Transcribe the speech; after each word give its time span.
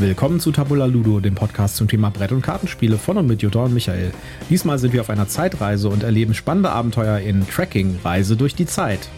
Willkommen 0.00 0.38
zu 0.38 0.52
Tabula 0.52 0.86
Ludo, 0.86 1.18
dem 1.18 1.34
Podcast 1.34 1.74
zum 1.74 1.88
Thema 1.88 2.10
Brett- 2.10 2.30
und 2.30 2.40
Kartenspiele 2.40 2.98
von 2.98 3.16
und 3.16 3.26
mit 3.26 3.42
Jutta 3.42 3.64
und 3.64 3.74
Michael. 3.74 4.12
Diesmal 4.48 4.78
sind 4.78 4.92
wir 4.92 5.00
auf 5.00 5.10
einer 5.10 5.26
Zeitreise 5.26 5.88
und 5.88 6.04
erleben 6.04 6.34
spannende 6.34 6.70
Abenteuer 6.70 7.18
in 7.18 7.44
Tracking 7.48 7.98
Reise 8.04 8.36
durch 8.36 8.54
die 8.54 8.66
Zeit. 8.66 9.08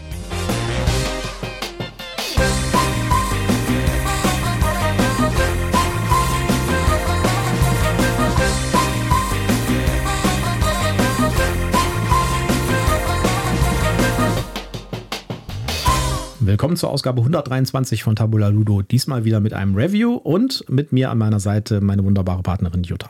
Willkommen 16.51 16.75
zur 16.75 16.89
Ausgabe 16.89 17.21
123 17.21 18.03
von 18.03 18.17
Tabula 18.17 18.49
Ludo. 18.49 18.81
Diesmal 18.81 19.23
wieder 19.23 19.39
mit 19.39 19.53
einem 19.53 19.73
Review 19.73 20.15
und 20.15 20.65
mit 20.69 20.91
mir 20.91 21.09
an 21.09 21.17
meiner 21.17 21.39
Seite 21.39 21.79
meine 21.79 22.03
wunderbare 22.03 22.43
Partnerin 22.43 22.83
Jutta. 22.83 23.09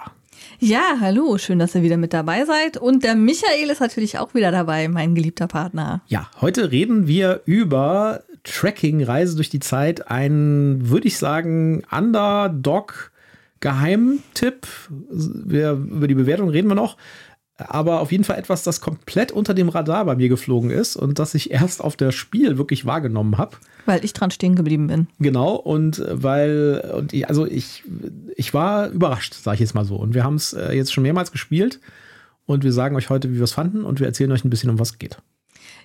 Ja, 0.59 0.97
hallo, 0.99 1.39
schön, 1.39 1.57
dass 1.57 1.73
ihr 1.73 1.81
wieder 1.81 1.97
mit 1.97 2.13
dabei 2.13 2.45
seid. 2.45 2.77
Und 2.77 3.03
der 3.03 3.15
Michael 3.15 3.71
ist 3.71 3.81
natürlich 3.81 4.19
auch 4.19 4.35
wieder 4.35 4.51
dabei, 4.51 4.87
mein 4.89 5.15
geliebter 5.15 5.47
Partner. 5.47 6.01
Ja, 6.05 6.29
heute 6.39 6.71
reden 6.71 7.07
wir 7.07 7.41
über 7.45 8.21
Tracking, 8.43 9.03
Reise 9.03 9.35
durch 9.35 9.49
die 9.49 9.59
Zeit. 9.59 10.11
Ein, 10.11 10.91
würde 10.91 11.07
ich 11.07 11.17
sagen, 11.17 11.81
Underdog 11.89 13.11
Geheimtipp. 13.59 14.67
Wir, 15.09 15.71
über 15.71 16.07
die 16.07 16.15
Bewertung 16.15 16.49
reden 16.49 16.67
wir 16.67 16.75
noch 16.75 16.95
aber 17.57 17.99
auf 17.99 18.11
jeden 18.11 18.23
Fall 18.23 18.37
etwas, 18.37 18.63
das 18.63 18.81
komplett 18.81 19.31
unter 19.31 19.53
dem 19.53 19.69
Radar 19.69 20.05
bei 20.05 20.15
mir 20.15 20.29
geflogen 20.29 20.69
ist 20.69 20.95
und 20.95 21.19
das 21.19 21.33
ich 21.33 21.51
erst 21.51 21.81
auf 21.81 21.95
der 21.95 22.11
Spiel 22.11 22.57
wirklich 22.57 22.85
wahrgenommen 22.85 23.37
habe. 23.37 23.57
Weil 23.85 24.03
ich 24.03 24.13
dran 24.13 24.31
stehen 24.31 24.55
geblieben 24.55 24.87
bin. 24.87 25.07
Genau, 25.19 25.55
und 25.55 26.03
weil, 26.09 26.91
und 26.95 27.13
ich, 27.13 27.27
also 27.27 27.45
ich, 27.45 27.83
ich 28.35 28.53
war 28.53 28.89
überrascht, 28.89 29.33
sage 29.33 29.55
ich 29.55 29.59
jetzt 29.61 29.75
mal 29.75 29.85
so. 29.85 29.95
Und 29.95 30.13
wir 30.13 30.23
haben 30.23 30.35
es 30.35 30.53
äh, 30.53 30.73
jetzt 30.73 30.93
schon 30.93 31.03
mehrmals 31.03 31.31
gespielt 31.31 31.79
und 32.45 32.63
wir 32.63 32.73
sagen 32.73 32.95
euch 32.95 33.09
heute, 33.09 33.31
wie 33.31 33.37
wir 33.37 33.43
es 33.43 33.53
fanden 33.53 33.83
und 33.83 33.99
wir 33.99 34.07
erzählen 34.07 34.31
euch 34.31 34.43
ein 34.43 34.49
bisschen, 34.49 34.69
um 34.69 34.79
was 34.79 34.91
es 34.91 34.99
geht. 34.99 35.17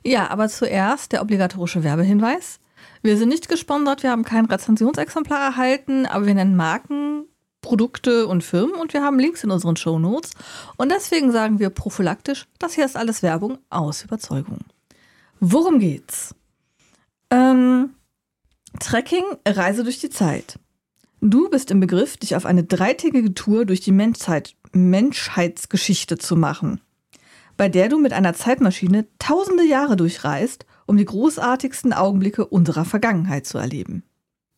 Ja, 0.05 0.31
aber 0.31 0.49
zuerst 0.49 1.13
der 1.13 1.23
obligatorische 1.23 1.83
Werbehinweis. 1.83 2.61
Wir 3.03 3.17
sind 3.17 3.29
nicht 3.29 3.49
gesponsert, 3.49 4.03
wir 4.03 4.11
haben 4.11 4.25
kein 4.25 4.47
Rezensionsexemplar 4.47 5.41
erhalten, 5.41 6.07
aber 6.07 6.27
wir 6.27 6.35
nennen 6.35 6.57
Marken 6.57 7.25
Produkte 7.67 8.29
und 8.29 8.45
Firmen 8.45 8.77
und 8.77 8.93
wir 8.93 9.03
haben 9.03 9.19
Links 9.19 9.43
in 9.43 9.51
unseren 9.51 9.75
Show 9.75 9.99
Notes. 9.99 10.31
Und 10.77 10.93
deswegen 10.93 11.33
sagen 11.33 11.59
wir 11.59 11.71
prophylaktisch, 11.71 12.47
das 12.61 12.75
hier 12.75 12.85
ist 12.85 12.97
alles 12.97 13.25
Werbung 13.25 13.59
aus 13.71 14.05
Überzeugung. 14.05 14.61
Worum 15.41 15.81
geht's? 15.81 16.33
Ähm, 17.29 17.91
Trekking, 18.79 19.25
Reise 19.45 19.83
durch 19.83 19.99
die 19.99 20.11
Zeit. 20.11 20.61
Du 21.21 21.51
bist 21.51 21.73
im 21.73 21.81
Begriff, 21.81 22.17
dich 22.17 22.37
auf 22.37 22.47
eine 22.47 22.63
dreitägige 22.63 23.35
Tour 23.35 23.65
durch 23.65 23.81
die 23.81 23.91
Menschheit, 23.91 24.55
Menschheitsgeschichte 24.71 26.19
zu 26.19 26.37
machen, 26.37 26.81
bei 27.57 27.69
der 27.69 27.89
du 27.89 27.99
mit 27.99 28.13
einer 28.13 28.35
Zeitmaschine 28.35 29.09
tausende 29.19 29.65
Jahre 29.65 29.97
durchreist, 29.97 30.67
um 30.87 30.97
die 30.97 31.05
großartigsten 31.05 31.93
Augenblicke 31.93 32.47
unserer 32.47 32.85
Vergangenheit 32.85 33.45
zu 33.45 33.59
erleben. 33.59 34.05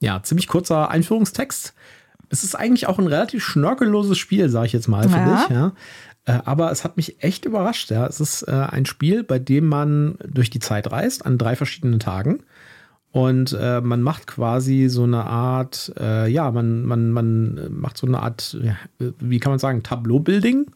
Ja, 0.01 0.23
ziemlich 0.23 0.47
kurzer 0.47 0.91
Einführungstext 0.91 1.73
es 2.31 2.45
ist 2.45 2.55
eigentlich 2.55 2.87
auch 2.87 2.98
ein 2.98 3.07
relativ 3.07 3.45
schnörkelloses 3.45 4.19
Spiel, 4.19 4.48
sage 4.48 4.67
ich 4.67 4.73
jetzt 4.73 4.89
mal, 4.89 5.09
finde 5.09 5.31
ja. 5.31 5.45
ich. 5.45 5.51
Ja. 5.51 5.73
Äh, 6.25 6.41
aber 6.45 6.70
es 6.70 6.85
hat 6.85 6.97
mich 6.97 7.23
echt 7.23 7.45
überrascht. 7.45 7.91
Ja. 7.91 8.07
Es 8.07 8.20
ist 8.20 8.43
äh, 8.43 8.53
ein 8.53 8.87
Spiel, 8.87 9.25
bei 9.25 9.39
dem 9.39 9.67
man 9.67 10.19
durch 10.27 10.51
die 10.51 10.61
Zeit 10.61 10.91
reist, 10.93 11.25
an 11.25 11.39
drei 11.39 11.57
verschiedenen 11.57 12.01
Tagen. 12.01 12.41
Und 13.11 13.57
äh, 13.59 13.81
man 13.81 14.03
macht 14.03 14.27
quasi 14.27 14.89
so 14.89 15.05
eine 15.05 15.25
Art, 15.25 15.93
äh, 15.98 16.31
ja, 16.31 16.51
man, 16.51 16.85
man, 16.85 17.11
man 17.11 17.69
macht 17.70 17.97
so 17.97 18.07
eine 18.07 18.23
Art, 18.23 18.57
wie 18.98 19.41
kann 19.41 19.51
man 19.51 19.59
sagen, 19.59 19.83
Tableau-Building. 19.83 20.67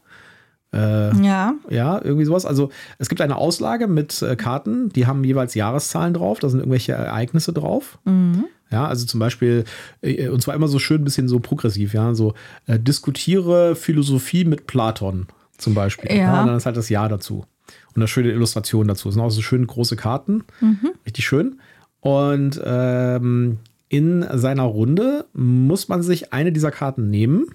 Ja. 0.75 1.53
Ja, 1.69 2.01
irgendwie 2.03 2.25
sowas. 2.25 2.47
Also 2.47 2.71
es 2.97 3.11
gibt 3.11 3.21
eine 3.21 3.37
Auslage 3.37 3.89
mit 3.89 4.25
Karten, 4.39 4.89
die 4.89 5.07
haben 5.07 5.23
jeweils 5.23 5.55
Jahreszahlen 5.55 6.15
drauf, 6.15 6.39
da 6.39 6.49
sind 6.49 6.61
irgendwelche 6.61 6.93
Ereignisse 6.93 7.53
drauf. 7.53 7.99
Mhm. 8.07 8.47
Ja, 8.73 8.87
also 8.87 9.07
zum 9.07 9.21
Beispiel, 9.21 9.65
äh, 10.01 10.29
und 10.29 10.43
zwar 10.43 10.55
immer 10.55 10.69
so 10.69 10.79
schön 10.79 11.03
ein 11.03 11.05
bisschen 11.05 11.29
so 11.29 11.39
progressiv, 11.39 11.95
ja, 11.95 12.15
so 12.15 12.35
äh, 12.67 12.79
diskutiere 12.79 13.77
Philosophie 13.77 14.45
mit 14.45 14.67
Platon 14.67 15.27
zum 15.59 15.75
Beispiel. 15.75 16.11
Ja. 16.11 16.17
ja. 16.17 16.41
Und 16.41 16.49
dann 16.49 16.57
ist 16.57 16.67
halt 16.67 16.77
das 16.77 16.89
Jahr 16.89 17.09
dazu. 17.09 17.45
Und 17.89 17.97
eine 17.97 18.09
schöne 18.09 18.31
Illustration 18.31 18.89
dazu. 18.89 19.09
Das 19.09 19.15
sind 19.15 19.23
auch 19.23 19.31
so 19.31 19.43
schöne 19.43 19.67
große 19.67 19.97
Karten. 19.97 20.45
Mhm. 20.61 20.93
Richtig 21.07 21.27
schön. 21.27 21.61
Und 22.01 22.61
ähm, 22.65 23.59
in 23.89 24.27
seiner 24.33 24.65
Runde 24.65 25.27
muss 25.35 25.89
man 25.89 26.03
sich 26.03 26.33
eine 26.33 26.53
dieser 26.53 26.71
Karten 26.71 27.11
nehmen. 27.11 27.47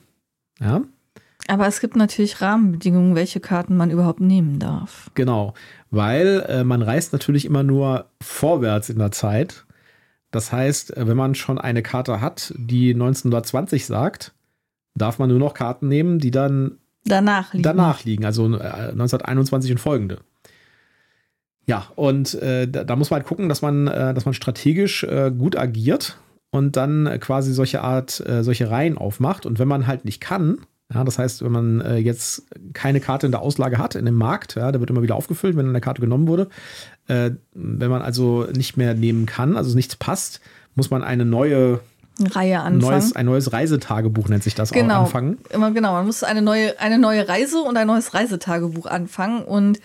Ja. 0.59 0.81
Aber 1.47 1.67
es 1.67 1.79
gibt 1.79 1.95
natürlich 1.95 2.41
Rahmenbedingungen, 2.41 3.15
welche 3.15 3.39
Karten 3.39 3.77
man 3.77 3.89
überhaupt 3.89 4.19
nehmen 4.19 4.59
darf. 4.59 5.09
Genau, 5.15 5.53
weil 5.91 6.45
äh, 6.47 6.63
man 6.63 6.81
reist 6.81 7.13
natürlich 7.13 7.45
immer 7.45 7.63
nur 7.63 8.05
vorwärts 8.21 8.89
in 8.89 8.99
der 8.99 9.11
Zeit 9.11 9.65
das 10.31 10.51
heißt, 10.51 10.95
äh, 10.95 11.07
wenn 11.07 11.17
man 11.17 11.35
schon 11.35 11.57
eine 11.57 11.81
Karte 11.81 12.21
hat, 12.21 12.53
die 12.57 12.93
1920 12.93 13.85
sagt, 13.85 14.33
darf 14.95 15.19
man 15.19 15.29
nur 15.29 15.39
noch 15.39 15.53
Karten 15.53 15.87
nehmen, 15.87 16.19
die 16.19 16.31
dann 16.31 16.79
danach 17.05 17.53
liegen, 17.53 17.63
danach 17.63 18.03
liegen 18.03 18.25
also 18.25 18.45
1921 18.45 19.69
äh, 19.69 19.73
und 19.73 19.79
folgende. 19.79 20.19
Ja, 21.65 21.87
und 21.95 22.33
äh, 22.35 22.67
da, 22.67 22.83
da, 22.83 22.95
muss 22.95 23.09
man 23.09 23.19
halt 23.19 23.27
gucken, 23.27 23.49
dass 23.49 23.61
man, 23.61 23.87
äh, 23.87 24.13
dass 24.13 24.25
man 24.25 24.33
strategisch 24.33 25.03
äh, 25.03 25.31
gut 25.37 25.57
agiert 25.57 26.17
und 26.49 26.77
dann 26.77 27.19
quasi 27.19 27.53
solche 27.53 27.81
Art, 27.81 28.25
äh, 28.25 28.43
solche 28.43 28.71
Reihen 28.71 28.97
aufmacht. 28.97 29.45
Und 29.45 29.59
wenn 29.59 29.67
man 29.67 29.85
halt 29.85 30.05
nicht 30.05 30.21
kann, 30.21 30.59
ja, 30.93 31.03
das 31.03 31.19
heißt, 31.19 31.43
wenn 31.43 31.51
man 31.51 31.81
äh, 31.81 31.97
jetzt 31.97 32.43
keine 32.73 33.01
Karte 33.01 33.25
in 33.25 33.31
der 33.31 33.41
Auslage 33.41 33.77
hat, 33.77 33.95
in 33.95 34.05
dem 34.05 34.15
Markt, 34.15 34.55
ja, 34.55 34.71
der 34.71 34.79
wird 34.79 34.89
immer 34.89 35.01
wieder 35.01 35.15
aufgefüllt, 35.15 35.57
wenn 35.57 35.67
eine 35.67 35.81
Karte 35.81 36.01
genommen 36.01 36.27
wurde. 36.27 36.47
Äh, 37.07 37.31
wenn 37.53 37.89
man 37.89 38.01
also 38.01 38.47
nicht 38.55 38.77
mehr 38.77 38.93
nehmen 38.93 39.25
kann, 39.25 39.57
also 39.57 39.75
nichts 39.75 39.97
passt, 39.97 40.39
muss 40.75 40.89
man 40.89 41.03
eine 41.03 41.25
neue 41.25 41.81
Reihe 42.25 42.61
anfangen. 42.61 42.79
Neues, 42.79 43.15
ein 43.15 43.25
neues 43.25 43.53
Reisetagebuch 43.53 44.27
nennt 44.29 44.43
sich 44.43 44.55
das 44.55 44.71
genau, 44.71 44.95
auch 44.95 44.99
anfangen. 45.05 45.37
Immer 45.49 45.71
genau, 45.71 45.93
man 45.93 46.05
muss 46.05 46.23
eine 46.23 46.41
neue, 46.41 46.79
eine 46.79 46.97
neue 46.97 47.27
Reise 47.27 47.59
und 47.59 47.77
ein 47.77 47.87
neues 47.87 48.13
Reisetagebuch 48.13 48.87
anfangen. 48.87 49.43
Und 49.43 49.79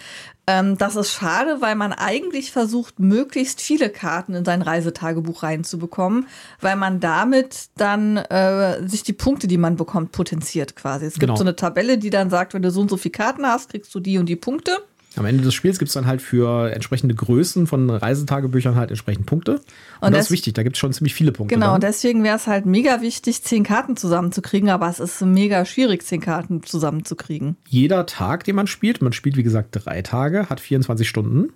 ähm, 0.46 0.76
das 0.78 0.96
ist 0.96 1.12
schade, 1.12 1.60
weil 1.60 1.74
man 1.74 1.92
eigentlich 1.92 2.50
versucht, 2.50 2.98
möglichst 2.98 3.60
viele 3.60 3.90
Karten 3.90 4.34
in 4.34 4.44
sein 4.44 4.62
Reisetagebuch 4.62 5.42
reinzubekommen, 5.42 6.26
weil 6.60 6.76
man 6.76 7.00
damit 7.00 7.68
dann 7.76 8.16
äh, 8.16 8.86
sich 8.88 9.02
die 9.02 9.12
Punkte, 9.12 9.46
die 9.46 9.58
man 9.58 9.76
bekommt, 9.76 10.12
potenziert 10.12 10.74
quasi. 10.74 11.06
Es 11.06 11.14
genau. 11.14 11.32
gibt 11.32 11.38
so 11.38 11.44
eine 11.44 11.54
Tabelle, 11.54 11.98
die 11.98 12.10
dann 12.10 12.30
sagt, 12.30 12.54
wenn 12.54 12.62
du 12.62 12.70
so 12.70 12.80
und 12.80 12.90
so 12.90 12.96
viele 12.96 13.12
Karten 13.12 13.46
hast, 13.46 13.70
kriegst 13.70 13.94
du 13.94 14.00
die 14.00 14.18
und 14.18 14.26
die 14.26 14.36
Punkte. 14.36 14.78
Am 15.16 15.26
Ende 15.26 15.42
des 15.42 15.52
Spiels 15.52 15.78
gibt 15.78 15.88
es 15.88 15.94
dann 15.94 16.06
halt 16.06 16.22
für 16.22 16.72
entsprechende 16.72 17.14
Größen 17.14 17.66
von 17.66 17.90
Reisetagebüchern 17.90 18.76
halt 18.76 18.90
entsprechend 18.90 19.26
Punkte. 19.26 19.56
Und, 20.00 20.08
und 20.08 20.12
das 20.12 20.26
ist 20.26 20.30
wichtig, 20.30 20.54
da 20.54 20.62
gibt 20.62 20.76
es 20.76 20.80
schon 20.80 20.92
ziemlich 20.92 21.14
viele 21.14 21.32
Punkte. 21.32 21.54
Genau, 21.54 21.72
dann. 21.72 21.82
deswegen 21.82 22.24
wäre 22.24 22.36
es 22.36 22.46
halt 22.46 22.64
mega 22.64 23.02
wichtig, 23.02 23.42
zehn 23.42 23.62
Karten 23.62 23.96
zusammenzukriegen, 23.96 24.70
aber 24.70 24.88
es 24.88 25.00
ist 25.00 25.20
mega 25.22 25.64
schwierig, 25.64 26.02
zehn 26.04 26.20
Karten 26.20 26.62
zusammenzukriegen. 26.62 27.56
Jeder 27.68 28.06
Tag, 28.06 28.44
den 28.44 28.56
man 28.56 28.66
spielt, 28.66 29.02
man 29.02 29.12
spielt 29.12 29.36
wie 29.36 29.42
gesagt 29.42 29.68
drei 29.72 30.02
Tage, 30.02 30.48
hat 30.48 30.60
24 30.60 31.08
Stunden. 31.08 31.52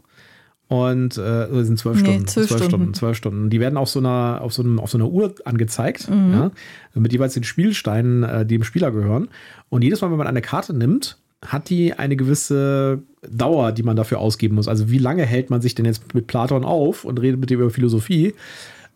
Und 0.68 1.16
äh, 1.16 1.46
sind 1.64 1.78
zwölf 1.78 2.02
nee, 2.02 2.08
Stunden. 2.08 2.26
Zwölf 2.26 2.46
Stunden. 2.48 2.64
Stunden. 2.64 2.94
Zwölf 2.94 3.16
Stunden. 3.16 3.50
Die 3.50 3.60
werden 3.60 3.76
auf 3.76 3.88
so 3.88 4.00
einer, 4.00 4.40
auf 4.42 4.52
so, 4.52 4.62
einem, 4.62 4.80
auf 4.80 4.90
so 4.90 4.98
einer 4.98 5.08
Uhr 5.08 5.32
angezeigt, 5.44 6.10
mhm. 6.10 6.32
ja, 6.32 6.50
mit 6.94 7.12
jeweils 7.12 7.34
den 7.34 7.44
Spielsteinen, 7.44 8.24
äh, 8.24 8.44
die 8.44 8.56
dem 8.56 8.64
Spieler 8.64 8.90
gehören. 8.90 9.28
Und 9.68 9.82
jedes 9.82 10.00
Mal, 10.00 10.10
wenn 10.10 10.18
man 10.18 10.26
eine 10.26 10.42
Karte 10.42 10.74
nimmt, 10.74 11.18
hat 11.46 11.68
die 11.70 11.94
eine 11.94 12.16
gewisse 12.16 13.02
Dauer, 13.28 13.72
die 13.72 13.82
man 13.82 13.96
dafür 13.96 14.18
ausgeben 14.18 14.56
muss. 14.56 14.68
Also 14.68 14.90
wie 14.90 14.98
lange 14.98 15.24
hält 15.24 15.50
man 15.50 15.60
sich 15.60 15.74
denn 15.74 15.84
jetzt 15.84 16.14
mit 16.14 16.26
Platon 16.26 16.64
auf 16.64 17.04
und 17.04 17.20
redet 17.20 17.40
mit 17.40 17.50
ihm 17.50 17.60
über 17.60 17.70
Philosophie? 17.70 18.34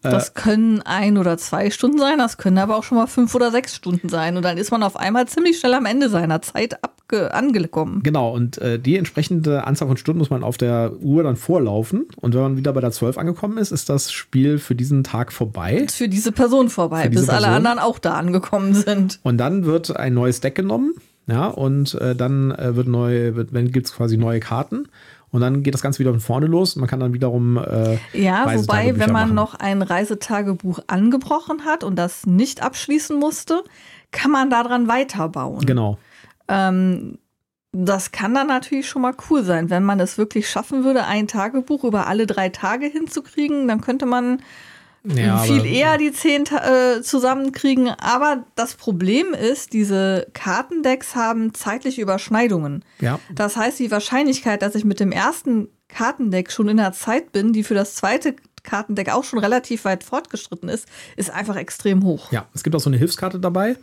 Das 0.02 0.30
äh, 0.30 0.32
können 0.34 0.82
ein 0.82 1.18
oder 1.18 1.36
zwei 1.36 1.70
Stunden 1.70 1.98
sein, 1.98 2.18
das 2.18 2.38
können 2.38 2.58
aber 2.58 2.76
auch 2.76 2.84
schon 2.84 2.96
mal 2.96 3.06
fünf 3.06 3.34
oder 3.34 3.50
sechs 3.50 3.74
Stunden 3.74 4.08
sein. 4.08 4.36
Und 4.36 4.44
dann 4.44 4.56
ist 4.56 4.70
man 4.70 4.82
auf 4.82 4.96
einmal 4.96 5.28
ziemlich 5.28 5.58
schnell 5.58 5.74
am 5.74 5.86
Ende 5.86 6.08
seiner 6.08 6.40
Zeit 6.42 6.78
angekommen. 7.12 8.04
Genau, 8.04 8.32
und 8.32 8.58
äh, 8.58 8.78
die 8.78 8.96
entsprechende 8.96 9.66
Anzahl 9.66 9.88
von 9.88 9.96
Stunden 9.96 10.20
muss 10.20 10.30
man 10.30 10.44
auf 10.44 10.56
der 10.58 10.92
Uhr 11.00 11.24
dann 11.24 11.34
vorlaufen. 11.34 12.06
Und 12.16 12.34
wenn 12.34 12.40
man 12.40 12.56
wieder 12.56 12.72
bei 12.72 12.80
der 12.80 12.92
12 12.92 13.18
angekommen 13.18 13.58
ist, 13.58 13.72
ist 13.72 13.88
das 13.88 14.12
Spiel 14.12 14.58
für 14.58 14.76
diesen 14.76 15.02
Tag 15.02 15.32
vorbei. 15.32 15.86
Für 15.90 16.08
diese 16.08 16.30
Person 16.30 16.68
vorbei, 16.68 17.08
diese 17.08 17.22
bis 17.22 17.28
alle 17.28 17.48
anderen 17.48 17.80
auch 17.80 17.98
da 17.98 18.14
angekommen 18.14 18.74
sind. 18.74 19.18
Und 19.24 19.38
dann 19.38 19.64
wird 19.64 19.96
ein 19.96 20.14
neues 20.14 20.40
Deck 20.40 20.54
genommen 20.54 20.94
ja, 21.30 21.46
und 21.46 21.94
äh, 21.94 22.14
dann 22.14 22.50
äh, 22.50 22.76
wird 22.76 22.88
neu, 22.88 23.34
wird, 23.34 23.52
wenn 23.52 23.70
gibt 23.70 23.86
es 23.86 23.94
quasi 23.94 24.16
neue 24.16 24.40
Karten. 24.40 24.88
Und 25.30 25.42
dann 25.42 25.62
geht 25.62 25.74
das 25.74 25.82
Ganze 25.82 26.00
wieder 26.00 26.10
von 26.10 26.20
vorne 26.20 26.46
los. 26.46 26.74
Man 26.74 26.88
kann 26.88 26.98
dann 26.98 27.14
wiederum. 27.14 27.56
Äh, 27.56 27.98
ja, 28.12 28.52
wobei, 28.52 28.98
wenn 28.98 29.12
man 29.12 29.28
machen. 29.28 29.34
noch 29.34 29.54
ein 29.54 29.82
Reisetagebuch 29.82 30.80
angebrochen 30.88 31.64
hat 31.64 31.84
und 31.84 31.96
das 31.96 32.26
nicht 32.26 32.62
abschließen 32.62 33.16
musste, 33.16 33.62
kann 34.10 34.32
man 34.32 34.50
daran 34.50 34.88
weiterbauen. 34.88 35.64
Genau. 35.64 35.98
Ähm, 36.48 37.18
das 37.72 38.10
kann 38.10 38.34
dann 38.34 38.48
natürlich 38.48 38.88
schon 38.88 39.02
mal 39.02 39.14
cool 39.30 39.44
sein. 39.44 39.70
Wenn 39.70 39.84
man 39.84 40.00
es 40.00 40.18
wirklich 40.18 40.50
schaffen 40.50 40.82
würde, 40.82 41.04
ein 41.04 41.28
Tagebuch 41.28 41.84
über 41.84 42.08
alle 42.08 42.26
drei 42.26 42.48
Tage 42.48 42.86
hinzukriegen, 42.86 43.68
dann 43.68 43.80
könnte 43.80 44.06
man 44.06 44.42
Ja, 45.04 45.38
viel 45.38 45.64
eher 45.64 45.96
die 45.96 46.12
zehn 46.12 46.44
äh, 46.46 47.00
zusammenkriegen. 47.02 47.88
Aber 47.88 48.44
das 48.54 48.74
Problem 48.74 49.32
ist, 49.32 49.72
diese 49.72 50.26
Kartendecks 50.34 51.14
haben 51.16 51.54
zeitliche 51.54 52.02
Überschneidungen. 52.02 52.84
Ja. 53.00 53.18
Das 53.34 53.56
heißt, 53.56 53.78
die 53.78 53.90
Wahrscheinlichkeit, 53.90 54.62
dass 54.62 54.74
ich 54.74 54.84
mit 54.84 55.00
dem 55.00 55.12
ersten 55.12 55.68
Kartendeck 55.88 56.52
schon 56.52 56.68
in 56.68 56.76
der 56.76 56.92
Zeit 56.92 57.32
bin, 57.32 57.52
die 57.52 57.64
für 57.64 57.74
das 57.74 57.94
zweite 57.94 58.36
Kartendeck 58.62 59.10
auch 59.10 59.24
schon 59.24 59.38
relativ 59.38 59.84
weit 59.84 60.04
fortgeschritten 60.04 60.68
ist, 60.68 60.86
ist 61.16 61.30
einfach 61.30 61.56
extrem 61.56 62.04
hoch. 62.04 62.30
Ja, 62.30 62.46
es 62.54 62.62
gibt 62.62 62.76
auch 62.76 62.80
so 62.80 62.90
eine 62.90 62.98
Hilfskarte 62.98 63.40
dabei, 63.40 63.76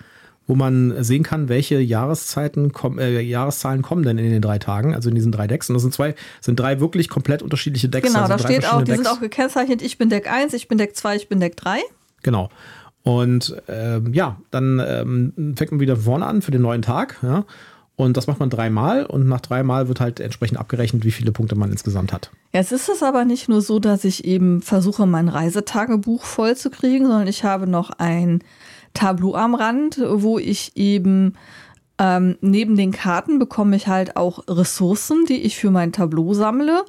wo 0.47 0.55
man 0.55 1.03
sehen 1.03 1.23
kann, 1.23 1.49
welche 1.49 1.79
Jahreszeiten 1.79 2.71
kommen, 2.71 2.99
äh, 2.99 3.19
Jahreszahlen 3.19 3.81
kommen 3.81 4.03
denn 4.03 4.17
in 4.17 4.31
den 4.31 4.41
drei 4.41 4.57
Tagen, 4.57 4.95
also 4.95 5.09
in 5.09 5.15
diesen 5.15 5.31
drei 5.31 5.45
Decks. 5.45 5.69
Und 5.69 5.75
das 5.75 5.83
sind 5.83 5.93
zwei, 5.93 6.15
sind 6.41 6.59
drei 6.59 6.79
wirklich 6.79 7.09
komplett 7.09 7.43
unterschiedliche 7.43 7.89
Decks. 7.89 8.07
Genau, 8.07 8.21
also 8.21 8.33
da 8.33 8.39
steht 8.39 8.65
auch, 8.65 8.81
die 8.81 8.91
sind 8.91 9.05
Decks. 9.05 9.15
auch 9.15 9.19
gekennzeichnet, 9.19 9.81
ich 9.81 9.97
bin 9.97 10.09
Deck 10.09 10.31
1, 10.31 10.53
ich 10.53 10.67
bin 10.67 10.77
Deck 10.77 10.95
2, 10.95 11.17
ich 11.17 11.29
bin 11.29 11.39
Deck 11.39 11.57
3. 11.57 11.79
Genau. 12.23 12.49
Und 13.03 13.55
ähm, 13.67 14.13
ja, 14.13 14.37
dann 14.51 14.81
ähm, 14.85 15.55
fängt 15.55 15.71
man 15.71 15.79
wieder 15.79 15.97
vorne 15.97 16.25
an 16.25 16.41
für 16.41 16.51
den 16.51 16.61
neuen 16.61 16.81
Tag. 16.81 17.17
Ja? 17.21 17.45
Und 17.95 18.15
das 18.15 18.27
macht 18.27 18.39
man 18.39 18.49
dreimal 18.49 19.05
und 19.05 19.27
nach 19.27 19.41
dreimal 19.41 19.87
wird 19.87 19.99
halt 19.99 20.19
entsprechend 20.19 20.59
abgerechnet, 20.59 21.03
wie 21.03 21.11
viele 21.11 21.31
Punkte 21.31 21.55
man 21.55 21.71
insgesamt 21.71 22.13
hat. 22.13 22.31
Jetzt 22.53 22.71
ist 22.71 22.89
es 22.89 23.01
aber 23.01 23.25
nicht 23.25 23.49
nur 23.49 23.61
so, 23.61 23.79
dass 23.79 24.03
ich 24.03 24.23
eben 24.25 24.61
versuche, 24.61 25.07
mein 25.07 25.29
Reisetagebuch 25.29 26.23
voll 26.23 26.55
zu 26.55 26.69
kriegen, 26.69 27.07
sondern 27.07 27.27
ich 27.27 27.43
habe 27.43 27.65
noch 27.65 27.89
ein 27.89 28.43
Tableau 28.97 29.35
am 29.35 29.53
Rand, 29.53 30.01
wo 30.05 30.39
ich 30.39 30.75
eben 30.75 31.33
ähm, 31.99 32.37
neben 32.41 32.75
den 32.75 32.91
Karten 32.91 33.39
bekomme 33.39 33.75
ich 33.75 33.87
halt 33.87 34.17
auch 34.17 34.43
Ressourcen, 34.47 35.25
die 35.25 35.41
ich 35.41 35.57
für 35.57 35.71
mein 35.71 35.91
Tableau 35.91 36.33
sammle. 36.33 36.83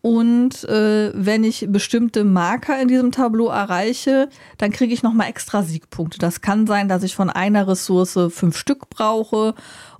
Und 0.00 0.62
äh, 0.64 1.10
wenn 1.14 1.42
ich 1.42 1.66
bestimmte 1.68 2.22
Marker 2.22 2.80
in 2.80 2.86
diesem 2.86 3.10
Tableau 3.10 3.48
erreiche, 3.48 4.28
dann 4.56 4.70
kriege 4.70 4.94
ich 4.94 5.02
nochmal 5.02 5.28
extra 5.28 5.64
Siegpunkte. 5.64 6.18
Das 6.18 6.40
kann 6.40 6.68
sein, 6.68 6.88
dass 6.88 7.02
ich 7.02 7.16
von 7.16 7.30
einer 7.30 7.66
Ressource 7.66 8.18
fünf 8.30 8.56
Stück 8.56 8.88
brauche 8.90 9.54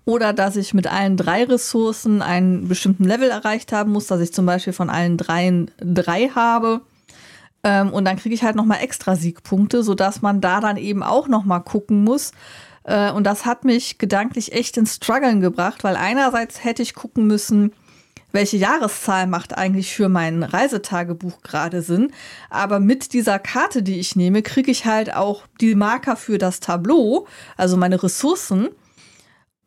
oder 0.05 0.32
dass 0.32 0.56
ich 0.56 0.72
mit 0.72 0.87
allen 0.87 1.16
drei 1.16 1.44
Ressourcen 1.44 2.22
einen 2.22 2.69
bestimmten 2.69 3.05
Level 3.05 3.31
erreicht 3.31 3.72
haben 3.72 3.90
muss, 3.90 4.06
dass 4.06 4.20
ich 4.20 4.32
zum 4.32 4.46
Beispiel 4.46 4.72
von 4.72 4.88
allen 4.90 5.16
dreien 5.16 5.70
drei 5.81 6.28
habe. 6.28 6.82
Ähm, 7.64 7.93
und 7.93 8.05
dann 8.05 8.16
kriege 8.16 8.34
ich 8.34 8.43
halt 8.43 8.56
nochmal 8.56 8.82
extra 8.82 9.16
Siegpunkte, 9.16 9.82
sodass 9.82 10.22
man 10.22 10.40
da 10.40 10.60
dann 10.60 10.76
eben 10.76 11.02
auch 11.02 11.28
nochmal 11.28 11.62
gucken 11.62 12.05
muss. 12.05 12.32
Äh, 12.84 13.10
und 13.12 13.25
das 13.25 13.44
hat 13.44 13.64
mich 13.64 13.99
gedanklich 13.99 14.52
echt 14.52 14.76
ins 14.76 14.96
Struggeln 14.96 15.40
gebracht, 15.40 15.84
weil 15.84 15.96
einerseits 15.96 16.64
hätte 16.64 16.82
ich 16.82 16.94
gucken 16.94 17.26
müssen, 17.26 17.72
welche 18.32 18.58
Jahreszahl 18.58 19.26
macht 19.26 19.56
eigentlich 19.56 19.94
für 19.94 20.08
mein 20.08 20.43
Reisetagebuch 20.43 21.40
gerade 21.43 21.82
Sinn. 21.82 22.12
Aber 22.50 22.78
mit 22.78 23.12
dieser 23.12 23.38
Karte, 23.38 23.82
die 23.82 23.99
ich 23.99 24.16
nehme, 24.16 24.43
kriege 24.43 24.70
ich 24.70 24.84
halt 24.84 25.14
auch 25.14 25.44
die 25.60 25.75
Marker 25.75 26.16
für 26.16 26.38
das 26.38 26.60
Tableau, 26.60 27.26
also 27.56 27.76
meine 27.76 28.02
Ressourcen. 28.02 28.69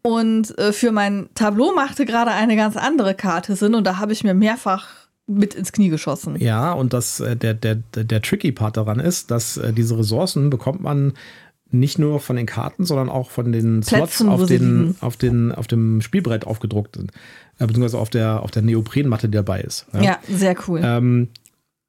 Und 0.04 0.58
äh, 0.58 0.74
für 0.74 0.92
mein 0.92 1.30
Tableau 1.36 1.74
machte 1.74 2.06
gerade 2.06 2.32
eine 2.32 2.56
ganz 2.56 2.76
andere 2.76 3.14
Karte 3.14 3.56
Sinn 3.56 3.76
und 3.76 3.86
da 3.86 3.98
habe 3.98 4.14
ich 4.14 4.24
mir 4.24 4.34
mehrfach 4.34 4.88
mit 5.32 5.54
ins 5.54 5.72
Knie 5.72 5.90
geschossen. 5.90 6.36
Ja, 6.38 6.74
und 6.74 6.94
das, 6.94 7.20
äh, 7.20 7.36
der, 7.36 7.54
der, 7.54 7.76
der, 7.76 8.22
tricky 8.22 8.52
Part 8.52 8.78
daran 8.78 9.00
ist, 9.00 9.32
dass 9.32 9.58
äh, 9.58 9.74
diese 9.74 9.98
Ressourcen 9.98 10.50
bekommt 10.50 10.82
man 10.82 11.14
nicht 11.70 11.98
nur 11.98 12.20
von 12.20 12.36
den 12.36 12.46
Karten, 12.46 12.86
sondern 12.86 13.10
auch 13.10 13.30
von 13.30 13.52
den 13.52 13.82
Slots 13.82 14.18
Plätzen, 14.18 14.28
wo 14.28 14.32
auf, 14.34 14.46
den, 14.46 14.96
auf, 15.00 15.18
den, 15.18 15.52
auf 15.54 15.68
dem 15.68 16.02
Spielbrett 16.02 16.46
aufgedruckt 16.46 16.98
sind. 16.98 17.12
Äh, 17.60 17.68
beziehungsweise 17.68 17.98
auf 17.98 18.10
der, 18.10 18.44
auf 18.44 18.52
der 18.52 18.62
Neoprenmatte, 18.62 19.30
die 19.30 19.36
dabei 19.36 19.62
ist. 19.62 19.86
Ja, 20.00 20.20
sehr 20.28 20.56
cool. 20.68 20.82
Ähm, 20.84 21.30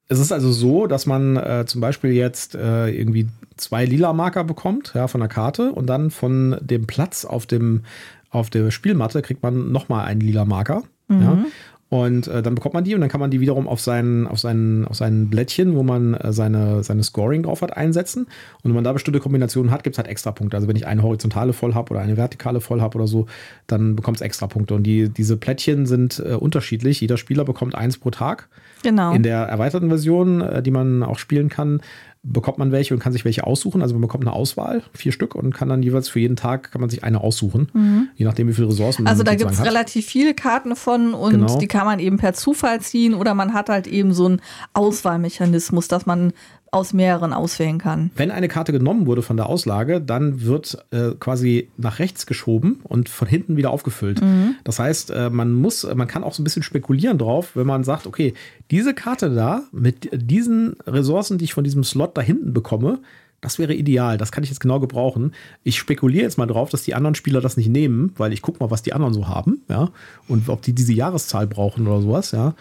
es 0.09 0.19
ist 0.19 0.33
also 0.33 0.53
so, 0.53 0.87
dass 0.87 1.07
man 1.07 1.37
äh, 1.37 1.65
zum 1.67 1.81
Beispiel 1.81 2.13
jetzt 2.13 2.55
äh, 2.55 2.91
irgendwie 2.91 3.29
zwei 3.57 3.85
lila 3.85 4.13
Marker 4.13 4.45
bekommt, 4.45 4.93
ja, 4.95 5.09
von 5.09 5.21
der 5.21 5.29
Karte 5.29 5.73
und 5.73 5.87
dann 5.87 6.11
von 6.11 6.57
dem 6.61 6.87
Platz 6.87 7.25
auf 7.25 7.47
dem 7.47 7.83
auf 8.31 8.49
der 8.49 8.71
Spielmatte 8.71 9.21
kriegt 9.21 9.43
man 9.43 9.73
nochmal 9.73 10.07
einen 10.07 10.21
lila 10.21 10.45
Marker. 10.45 10.83
Ja. 11.11 11.45
Und 11.93 12.27
äh, 12.27 12.41
dann 12.41 12.55
bekommt 12.55 12.73
man 12.73 12.85
die 12.85 12.95
und 12.95 13.03
dann 13.03 13.11
kann 13.11 13.21
man 13.21 13.31
die 13.31 13.41
wiederum 13.43 13.69
auf 13.69 13.79
sein, 13.79 14.27
auf 14.27 14.39
sein, 14.39 14.87
auf 14.89 14.97
sein 14.97 15.29
Blättchen, 15.29 15.77
wo 15.77 15.83
man 15.83 16.15
äh, 16.15 16.33
seine, 16.33 16.83
seine 16.83 17.03
Scoring 17.03 17.43
drauf 17.43 17.61
hat, 17.61 17.77
einsetzen. 17.77 18.23
Und 18.63 18.71
wenn 18.71 18.73
man 18.73 18.85
da 18.85 18.95
bestimmte 18.95 19.21
Kombinationen 19.21 19.71
hat, 19.71 19.85
gibt 19.85 19.93
es 19.97 19.99
halt 19.99 20.09
extra 20.09 20.33
Punkte. 20.33 20.57
Also 20.57 20.69
wenn 20.69 20.77
ich 20.77 20.87
eine 20.87 21.03
horizontale 21.03 21.53
voll 21.53 21.75
habe 21.75 21.91
oder 21.91 22.01
eine 22.01 22.17
vertikale 22.17 22.63
voll 22.63 22.81
habe 22.81 22.97
oder 22.97 23.07
so, 23.07 23.27
dann 23.67 23.95
bekommt 23.95 24.17
es 24.17 24.23
extra 24.23 24.47
Punkte. 24.47 24.75
Und 24.75 24.85
die, 24.85 25.11
diese 25.11 25.37
Plättchen 25.37 25.85
sind 25.85 26.19
äh, 26.19 26.33
unterschiedlich. 26.33 26.99
Jeder 27.03 27.19
Spieler 27.19 27.45
bekommt 27.45 27.75
eins 27.75 27.99
pro 27.99 28.09
Tag. 28.09 28.49
genau. 28.83 29.13
In 29.13 29.23
der 29.23 29.41
erweiterten 29.41 29.89
Version, 29.89 30.41
äh, 30.41 30.63
die 30.63 30.71
man 30.71 31.03
auch 31.03 31.19
spielen 31.19 31.51
kann, 31.51 31.83
bekommt 32.25 32.59
man 32.59 32.71
welche 32.71 32.95
und 32.95 33.01
kann 33.01 33.13
sich 33.13 33.25
welche 33.25 33.45
aussuchen. 33.45 33.83
Also 33.83 33.95
man 33.95 34.03
bekommt 34.03 34.25
eine 34.25 34.33
Auswahl, 34.33 34.83
vier 34.95 35.11
Stück, 35.11 35.35
und 35.35 35.53
kann 35.55 35.69
dann 35.69 35.83
jeweils 35.83 36.09
für 36.09 36.21
jeden 36.21 36.37
Tag 36.37 36.71
kann 36.71 36.81
man 36.81 36.89
sich 36.89 37.03
eine 37.03 37.21
aussuchen, 37.21 38.11
je 38.15 38.25
nachdem, 38.25 38.49
wie 38.49 38.53
viele 38.53 38.69
Ressourcen 38.69 39.03
man 39.03 39.11
Also 39.11 39.25
da 39.25 39.35
gibt 39.35 39.51
es 39.51 39.65
relativ 39.65 40.07
viele 40.07 40.33
Karten 40.33 40.77
von 40.77 41.15
und 41.15 41.33
Genau. 41.33 41.59
die 41.59 41.67
kann 41.67 41.85
man 41.85 41.99
eben 41.99 42.19
per 42.19 42.33
Zufall 42.35 42.81
ziehen 42.81 43.15
oder 43.15 43.35
man 43.35 43.53
hat 43.55 43.69
halt 43.69 43.89
eben 43.89 44.13
so 44.13 44.27
einen 44.27 44.41
Auswahlmechanismus, 44.73 45.89
dass 45.89 46.07
man 46.07 46.33
aus 46.73 46.95
mehreren 46.95 47.35
auswählen 47.35 47.79
kann. 47.79 48.11
Wenn 48.17 48.31
eine 48.31 48.49
Karte 48.49 48.73
genommen 48.73 49.07
wurde 49.07 49.21
von 49.21 49.37
der 49.37 49.47
Auslage, 49.47 50.01
dann 50.01 50.43
wird 50.43 50.79
äh, 50.91 51.11
quasi 51.21 51.69
nach 51.77 51.99
rechts 51.99 52.27
geschoben 52.27 52.81
und 52.83 53.11
von 53.11 53.29
hinten 53.29 53.59
wieder 53.59 53.71
aufgefüllt. 53.71 54.21
Das 54.65 54.79
heißt, 54.79 55.11
äh, 55.11 55.29
man 55.29 55.53
muss, 55.53 55.87
man 55.95 56.09
kann 56.09 56.25
auch 56.25 56.33
so 56.33 56.41
ein 56.43 56.45
bisschen 56.45 56.63
spekulieren 56.63 57.19
drauf, 57.19 57.55
wenn 57.55 57.67
man 57.67 57.85
sagt, 57.85 58.07
okay, 58.07 58.33
diese 58.71 58.95
Karte 58.95 59.35
da 59.35 59.65
mit 59.71 60.09
diesen 60.13 60.77
Ressourcen, 60.87 61.37
die 61.37 61.45
ich 61.45 61.55
von 61.55 61.63
diesem 61.63 61.85
Slot 61.85 62.17
da 62.17 62.23
hinten 62.23 62.55
bekomme, 62.55 63.01
das 63.43 63.59
wäre 63.59 63.75
ideal, 63.75 64.17
das 64.17 64.33
kann 64.33 64.43
ich 64.45 64.51
jetzt 64.51 64.61
genau 64.61 64.81
gebrauchen. 64.81 65.35
Ich 65.65 65.77
spekuliere 65.79 66.23
jetzt 66.25 66.39
mal 66.39 66.47
drauf, 66.47 66.71
dass 66.71 66.85
die 66.85 66.95
anderen 66.95 67.15
Spieler 67.15 67.41
das 67.43 67.59
nicht 67.59 67.69
nehmen, 67.69 68.15
weil 68.17 68.33
ich 68.33 68.41
gucke 68.41 68.61
mal, 68.65 68.71
was 68.71 68.83
die 68.83 68.95
anderen 68.95 69.13
so 69.13 69.29
haben, 69.29 69.61
ja, 69.69 69.91
und 70.29 70.49
ob 70.49 70.63
die 70.63 70.73
diese 70.73 70.93
Jahreszahl 70.95 71.47
brauchen 71.47 71.87
oder 71.87 72.01
sowas, 72.01 72.31
ja. 72.31 72.55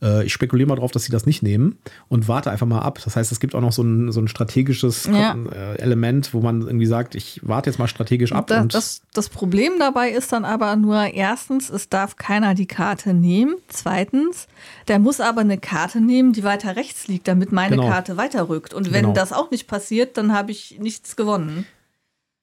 Äh, 0.00 0.24
ich 0.24 0.32
spekuliere 0.32 0.68
mal 0.68 0.76
drauf, 0.76 0.92
dass 0.92 1.02
sie 1.04 1.12
das 1.12 1.26
nicht 1.26 1.42
nehmen 1.42 1.76
und 2.08 2.28
warte 2.28 2.50
einfach 2.50 2.66
mal 2.66 2.80
ab. 2.80 3.00
Das 3.04 3.16
heißt, 3.16 3.30
es 3.32 3.40
gibt 3.40 3.54
auch 3.54 3.60
noch 3.60 3.72
so 3.72 3.82
ein, 3.82 4.12
so 4.12 4.20
ein 4.20 4.28
strategisches 4.28 5.06
Ja. 5.06 5.36
äh, 5.52 5.76
Element, 5.78 6.32
wo 6.32 6.40
man 6.40 6.62
irgendwie 6.62 6.86
sagt, 6.86 7.16
ich 7.16 7.40
warte 7.42 7.68
jetzt 7.68 7.78
mal 7.78 7.88
strategisch 7.88 8.32
ab. 8.32 8.46
Da, 8.46 8.60
und 8.60 8.72
das, 8.74 9.02
das 9.12 9.28
Problem 9.28 9.72
dabei 9.80 10.10
ist 10.10 10.32
dann 10.32 10.44
aber 10.44 10.76
nur, 10.76 11.12
erstens, 11.14 11.68
es 11.68 11.88
darf 11.88 12.14
keiner 12.16 12.54
die 12.54 12.66
Karte 12.66 13.12
nehmen. 13.12 13.56
Zweitens, 13.66 14.46
der 14.86 15.00
muss 15.00 15.20
aber 15.20 15.40
eine 15.40 15.58
Karte 15.58 16.00
nehmen, 16.00 16.32
die 16.32 16.44
weiter 16.44 16.76
rechts 16.76 17.08
liegt, 17.08 17.26
damit 17.26 17.50
meine 17.50 17.76
Genau. 17.76 17.88
Karte 17.88 18.16
weiterrückt. 18.16 18.72
Und 18.74 18.92
wenn 18.92 19.02
Genau. 19.02 19.14
das 19.14 19.32
auch 19.32 19.50
nicht 19.50 19.66
passiert, 19.66 20.16
dann 20.16 20.27
habe 20.32 20.50
ich 20.50 20.78
nichts 20.80 21.16
gewonnen. 21.16 21.66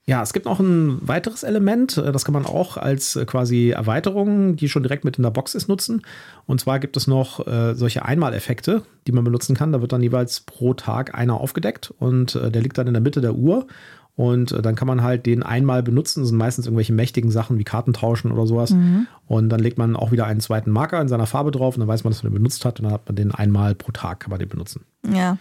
Ja, 0.08 0.22
es 0.22 0.34
gibt 0.34 0.46
noch 0.46 0.60
ein 0.60 1.00
weiteres 1.08 1.42
Element, 1.42 1.98
äh, 1.98 2.12
das 2.12 2.26
kann 2.26 2.34
man 2.34 2.46
auch 2.46 2.78
als 2.78 3.16
äh, 3.16 3.26
quasi 3.26 3.72
Erweiterung, 3.72 4.56
die 4.56 4.70
schon 4.70 4.84
direkt 4.84 5.04
mit 5.04 5.18
in 5.18 5.24
der 5.24 5.32
Box 5.32 5.56
ist, 5.56 5.68
nutzen. 5.68 6.04
Und 6.46 6.62
zwar 6.62 6.80
gibt 6.80 6.96
es 6.96 7.08
noch 7.08 7.48
äh, 7.48 7.74
solche 7.74 8.06
Einmaleffekte, 8.06 8.84
die 9.08 9.12
man 9.12 9.24
benutzen 9.24 9.56
kann. 9.56 9.72
Da 9.72 9.82
wird 9.82 9.94
dann 9.94 10.04
jeweils 10.04 10.42
pro 10.42 10.76
Tag 10.76 11.16
einer 11.16 11.42
aufgedeckt 11.42 11.92
und 11.98 12.36
äh, 12.36 12.52
der 12.52 12.62
liegt 12.62 12.78
dann 12.78 12.86
in 12.86 12.94
der 12.94 13.02
Mitte 13.02 13.20
der 13.20 13.34
Uhr. 13.34 13.66
Und 14.16 14.54
äh, 14.54 14.62
dann 14.62 14.76
kann 14.76 14.88
man 14.88 15.04
halt 15.04 15.26
den 15.26 15.44
einmal 15.44 15.84
benutzen. 15.84 16.22
Das 16.22 16.30
sind 16.30 16.38
meistens 16.38 16.66
irgendwelche 16.66 16.94
mächtigen 16.94 17.32
Sachen 17.32 17.58
wie 17.60 17.64
Karten 17.64 17.94
tauschen 17.94 18.32
oder 18.32 18.48
sowas. 18.48 18.74
Und 19.28 19.50
dann 19.50 19.60
legt 19.60 19.78
man 19.78 19.96
auch 19.96 20.12
wieder 20.12 20.26
einen 20.26 20.40
zweiten 20.40 20.72
Marker 20.72 21.02
in 21.02 21.08
seiner 21.08 21.26
Farbe 21.26 21.52
drauf 21.52 21.76
und 21.76 21.80
dann 21.80 21.88
weiß 21.88 22.04
man, 22.04 22.14
dass 22.14 22.24
man 22.24 22.32
den 22.32 22.38
benutzt 22.38 22.64
hat. 22.64 22.80
Und 22.80 22.86
dann 22.86 22.94
hat 22.94 23.08
man 23.08 23.16
den 23.16 23.32
einmal 23.32 23.76
pro 23.76 23.92
Tag, 23.92 24.22
kann 24.22 24.30
man 24.30 24.40
den 24.40 24.50
benutzen. 24.50 24.86
Ja, 25.14 25.38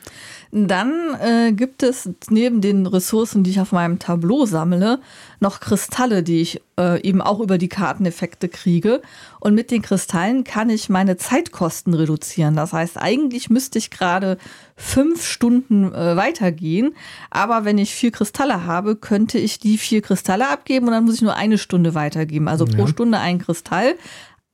dann 0.51 0.93
äh, 1.21 1.53
gibt 1.53 1.83
es 1.83 2.09
neben 2.29 2.61
den 2.61 2.87
Ressourcen, 2.87 3.45
die 3.45 3.51
ich 3.51 3.61
auf 3.61 3.73
meinem 3.73 3.99
Tableau 3.99 4.47
sammle, 4.47 5.01
noch 5.41 5.61
Kristalle, 5.61 6.23
die 6.23 6.41
ich 6.41 6.61
äh, 6.79 7.01
eben 7.03 7.21
auch 7.21 7.41
über 7.41 7.59
die 7.59 7.69
Karteneffekte 7.69 8.49
kriege. 8.49 9.03
Und 9.41 9.55
mit 9.55 9.71
den 9.71 9.83
Kristallen 9.83 10.45
kann 10.45 10.71
ich 10.71 10.89
meine 10.89 11.17
Zeitkosten 11.17 11.95
reduzieren. 11.95 12.57
Das 12.57 12.73
heißt, 12.73 13.01
eigentlich 13.01 13.51
müsste 13.51 13.79
ich 13.79 13.91
gerade 13.91 14.39
fünf 14.77 15.25
Stunden 15.25 15.93
äh, 15.93 16.17
weitergehen. 16.17 16.95
Aber 17.31 17.65
wenn 17.65 17.79
ich 17.79 17.95
vier 17.95 18.11
Kristalle 18.11 18.65
habe, 18.67 18.97
könnte 18.97 19.39
ich 19.39 19.59
die 19.59 19.79
vier 19.79 20.03
Kristalle 20.03 20.49
abgeben 20.49 20.87
und 20.87 20.93
dann 20.93 21.05
muss 21.05 21.15
ich 21.17 21.23
nur 21.23 21.37
eine 21.37 21.59
Stunde 21.59 21.95
weitergeben. 21.95 22.49
Also 22.49 22.65
pro 22.65 22.83
Ja. 22.83 22.89
Stunde 22.89 23.19
ein 23.19 23.39
Kristall. 23.39 23.95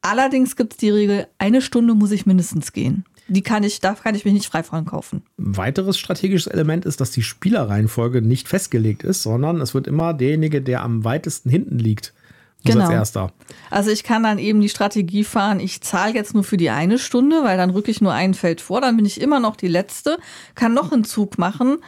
Allerdings 0.02 0.56
gibt 0.56 0.72
es 0.74 0.76
die 0.78 0.90
Regel, 0.90 1.26
eine 1.38 1.60
Stunde 1.60 1.94
muss 1.94 2.10
ich 2.10 2.24
mindestens 2.26 2.72
gehen. 2.72 3.04
Die 3.28 3.42
kann 3.42 3.62
ich, 3.62 3.80
da 3.80 3.94
kann 3.94 4.14
ich 4.14 4.24
mich 4.24 4.34
nicht 4.34 4.46
frei 4.46 4.62
von 4.62 4.84
kaufen. 4.86 5.22
Ein 5.38 5.56
weiteres 5.56 5.98
strategisches 5.98 6.48
Element 6.52 6.84
ist, 6.84 7.00
dass 7.00 7.12
die 7.12 7.22
Spielerreihenfolge 7.22 8.22
nicht 8.22 8.48
festgelegt 8.48 9.04
ist, 9.04 9.22
sondern 9.22 9.60
es 9.60 9.72
wird 9.72 9.86
immer 9.86 10.14
derjenige, 10.14 10.60
der 10.62 10.82
am 10.82 11.04
weitesten 11.04 11.48
hinten 11.48 11.78
liegt, 11.78 12.12
muss 12.64 12.72
Genau. 12.74 12.84
als 12.86 12.92
erster. 12.94 13.32
Also 13.70 13.90
ich 13.90 14.02
kann 14.04 14.22
dann 14.22 14.38
eben 14.38 14.60
die 14.60 14.68
Strategie 14.68 15.24
fahren, 15.24 15.60
ich 15.60 15.80
zahle 15.80 16.14
jetzt 16.14 16.34
nur 16.34 16.44
für 16.44 16.56
die 16.56 16.70
eine 16.70 16.98
Stunde, 16.98 17.42
weil 17.44 17.56
dann 17.56 17.70
rücke 17.70 17.90
ich 17.90 18.00
nur 18.00 18.12
ein 18.12 18.34
Feld 18.34 18.60
vor, 18.60 18.80
dann 18.80 18.96
bin 18.96 19.06
ich 19.06 19.20
immer 19.20 19.40
noch 19.40 19.56
die 19.56 19.68
Letzte, 19.68 20.18
kann 20.54 20.74
noch 20.74 20.92
einen 20.92 21.04
Zug 21.04 21.38
machen 21.38 21.78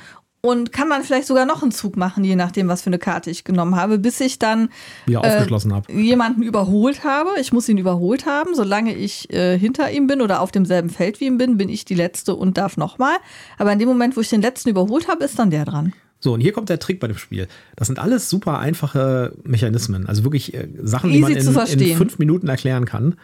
und 0.45 0.73
kann 0.73 0.91
dann 0.91 1.05
vielleicht 1.05 1.29
sogar 1.29 1.47
noch 1.47 1.63
einen 1.63 1.71
Zug 1.71 1.97
machen, 1.97 2.25
je 2.25 2.35
nachdem, 2.35 2.67
was 2.67 2.83
für 2.83 2.89
eine 2.89 2.99
Karte 2.99 3.31
ich 3.31 3.45
genommen 3.45 3.77
habe, 3.77 3.99
bis 4.01 4.19
ich 4.21 4.41
dann 4.41 4.71
Wieder 5.07 5.21
aufgeschlossen 5.21 5.73
habe. 5.73 5.93
jemanden 5.93 6.43
überholt 6.43 7.05
habe. 7.05 7.31
Ich 7.41 7.53
muss 7.53 7.69
ihn 7.69 7.79
überholt 7.79 8.27
haben. 8.27 8.53
Solange 8.57 8.93
ich 8.93 9.33
äh, 9.33 9.57
hinter 9.57 9.93
ihm 9.93 10.09
bin 10.09 10.21
oder 10.21 10.41
auf 10.41 10.51
demselben 10.51 10.91
Feld 10.91 11.21
wie 11.21 11.27
ihm 11.27 11.39
bin, 11.39 11.59
bin 11.59 11.69
ich 11.69 11.85
die 11.85 11.95
Letzte 11.95 12.35
und 12.35 12.59
darf 12.59 12.77
nochmal. 12.77 13.15
Aber 13.57 13.73
in 13.73 13.79
dem 13.79 13.87
Moment, 13.89 14.17
wo 14.17 14.21
ich 14.21 14.31
den 14.31 14.43
Letzten 14.43 14.71
überholt 14.71 15.07
habe, 15.07 15.23
ist 15.23 15.39
dann 15.39 15.51
der 15.51 15.65
dran. 15.65 15.93
So, 16.23 16.35
und 16.35 16.41
hier 16.41 16.53
kommt 16.53 16.69
der 16.69 16.79
Trick 16.79 17.01
bei 17.01 17.09
dem 17.09 17.19
Spiel. 17.19 17.49
Das 17.75 17.89
sind 17.89 17.99
alles 17.99 18.31
super 18.31 18.61
einfache 18.61 19.33
Mechanismen. 19.43 20.07
Also 20.07 20.23
wirklich 20.23 20.55
äh, 20.55 20.69
Sachen, 20.81 21.11
die 21.11 21.19
Easy 21.19 21.35
man 21.35 21.67
zu 21.69 21.73
in, 21.73 21.81
in 21.81 21.97
fünf 21.97 22.21
Minuten 22.21 22.49
erklären 22.49 22.85
kann. 22.85 23.17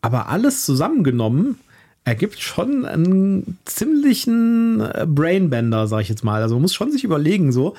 Aber 0.00 0.28
alles 0.30 0.64
zusammengenommen 0.64 1.56
ergibt 2.04 2.40
schon 2.40 2.86
einen 2.86 3.58
ziemlichen 3.66 4.80
äh, 4.80 5.06
Brainbender, 5.06 5.86
sag 5.86 6.00
ich 6.00 6.08
jetzt 6.08 6.24
mal. 6.24 6.40
Also 6.40 6.54
man 6.54 6.62
muss 6.62 6.72
schon 6.72 6.90
sich 6.90 7.04
überlegen, 7.04 7.52
so, 7.52 7.74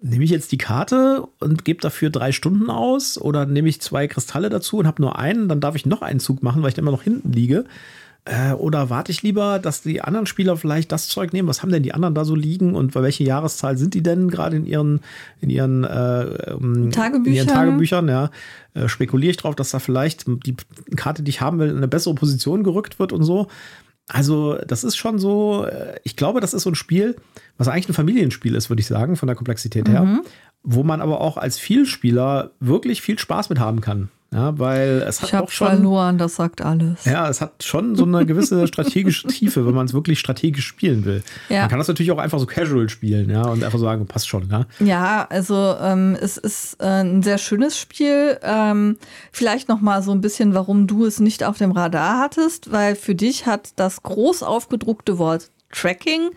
nehme 0.00 0.24
ich 0.24 0.30
jetzt 0.30 0.50
die 0.50 0.58
Karte 0.58 1.24
und 1.38 1.64
gebe 1.64 1.80
dafür 1.80 2.10
drei 2.10 2.32
Stunden 2.32 2.70
aus 2.70 3.18
oder 3.20 3.46
nehme 3.46 3.68
ich 3.68 3.80
zwei 3.80 4.08
Kristalle 4.08 4.50
dazu 4.50 4.78
und 4.78 4.88
habe 4.88 5.00
nur 5.00 5.16
einen, 5.16 5.48
dann 5.48 5.60
darf 5.60 5.76
ich 5.76 5.86
noch 5.86 6.02
einen 6.02 6.18
Zug 6.18 6.42
machen, 6.42 6.62
weil 6.62 6.70
ich 6.70 6.74
dann 6.74 6.82
immer 6.82 6.90
noch 6.90 7.04
hinten 7.04 7.32
liege. 7.32 7.66
Äh, 8.24 8.52
oder 8.52 8.88
warte 8.88 9.10
ich 9.10 9.22
lieber, 9.22 9.58
dass 9.58 9.82
die 9.82 10.00
anderen 10.00 10.26
Spieler 10.26 10.56
vielleicht 10.56 10.92
das 10.92 11.08
Zeug 11.08 11.32
nehmen? 11.32 11.48
Was 11.48 11.62
haben 11.62 11.72
denn 11.72 11.82
die 11.82 11.92
anderen 11.92 12.14
da 12.14 12.24
so 12.24 12.36
liegen 12.36 12.76
und 12.76 12.92
bei 12.92 13.02
welcher 13.02 13.24
Jahreszahl 13.24 13.76
sind 13.76 13.94
die 13.94 14.02
denn 14.02 14.28
gerade 14.28 14.56
in 14.56 14.64
ihren, 14.64 15.00
in 15.40 15.50
ihren, 15.50 15.82
äh, 15.82 16.22
ähm, 16.52 16.84
In 16.84 16.90
Tagebüchern. 16.92 17.34
ihren 17.34 17.48
Tagebüchern, 17.48 18.08
ja. 18.08 18.30
Äh, 18.74 18.88
spekuliere 18.88 19.32
ich 19.32 19.38
drauf, 19.38 19.56
dass 19.56 19.70
da 19.70 19.80
vielleicht 19.80 20.26
die 20.46 20.54
Karte, 20.94 21.24
die 21.24 21.30
ich 21.30 21.40
haben 21.40 21.58
will, 21.58 21.68
in 21.68 21.76
eine 21.76 21.88
bessere 21.88 22.14
Position 22.14 22.62
gerückt 22.62 23.00
wird 23.00 23.12
und 23.12 23.24
so. 23.24 23.48
Also, 24.06 24.56
das 24.66 24.84
ist 24.84 24.96
schon 24.96 25.18
so, 25.18 25.64
äh, 25.64 25.98
ich 26.04 26.14
glaube, 26.14 26.40
das 26.40 26.54
ist 26.54 26.62
so 26.62 26.70
ein 26.70 26.74
Spiel, 26.76 27.16
was 27.58 27.66
eigentlich 27.66 27.88
ein 27.88 27.94
Familienspiel 27.94 28.54
ist, 28.54 28.70
würde 28.70 28.80
ich 28.80 28.86
sagen, 28.86 29.16
von 29.16 29.26
der 29.26 29.36
Komplexität 29.36 29.88
her, 29.88 30.20
wo 30.62 30.84
man 30.84 31.00
aber 31.00 31.20
auch 31.20 31.36
als 31.36 31.58
Vielspieler 31.58 32.52
wirklich 32.60 33.02
viel 33.02 33.18
Spaß 33.18 33.48
mit 33.50 33.58
haben 33.58 33.80
kann. 33.80 34.10
Ja, 34.32 34.58
weil 34.58 35.04
es 35.06 35.20
hat 35.20 35.28
Ich 35.28 35.34
habe 35.34 35.44
auch 35.46 35.50
schon. 35.50 35.66
verloren, 35.68 36.16
das 36.16 36.36
sagt 36.36 36.62
alles. 36.62 37.04
Ja, 37.04 37.28
es 37.28 37.42
hat 37.42 37.62
schon 37.62 37.96
so 37.96 38.04
eine 38.04 38.24
gewisse 38.24 38.66
strategische 38.72 39.28
Tiefe, 39.28 39.66
wenn 39.66 39.74
man 39.74 39.84
es 39.86 39.92
wirklich 39.92 40.18
strategisch 40.18 40.66
spielen 40.66 41.04
will. 41.04 41.22
Ja. 41.50 41.60
Man 41.60 41.68
kann 41.68 41.78
das 41.78 41.88
natürlich 41.88 42.12
auch 42.12 42.18
einfach 42.18 42.38
so 42.38 42.46
casual 42.46 42.88
spielen, 42.88 43.28
ja, 43.28 43.42
und 43.42 43.62
einfach 43.62 43.78
sagen, 43.78 44.06
passt 44.06 44.28
schon, 44.28 44.48
ja. 44.50 44.64
Ja, 44.80 45.26
also 45.28 45.76
ähm, 45.80 46.16
es 46.18 46.38
ist 46.38 46.76
äh, 46.80 47.02
ein 47.02 47.22
sehr 47.22 47.36
schönes 47.36 47.78
Spiel. 47.78 48.38
Ähm, 48.42 48.96
vielleicht 49.32 49.68
noch 49.68 49.82
mal 49.82 50.02
so 50.02 50.12
ein 50.12 50.22
bisschen, 50.22 50.54
warum 50.54 50.86
du 50.86 51.04
es 51.04 51.20
nicht 51.20 51.44
auf 51.44 51.58
dem 51.58 51.72
Radar 51.72 52.18
hattest, 52.18 52.72
weil 52.72 52.96
für 52.96 53.14
dich 53.14 53.44
hat 53.44 53.72
das 53.76 54.02
groß 54.02 54.42
aufgedruckte 54.42 55.18
Wort 55.18 55.50
Tracking 55.70 56.30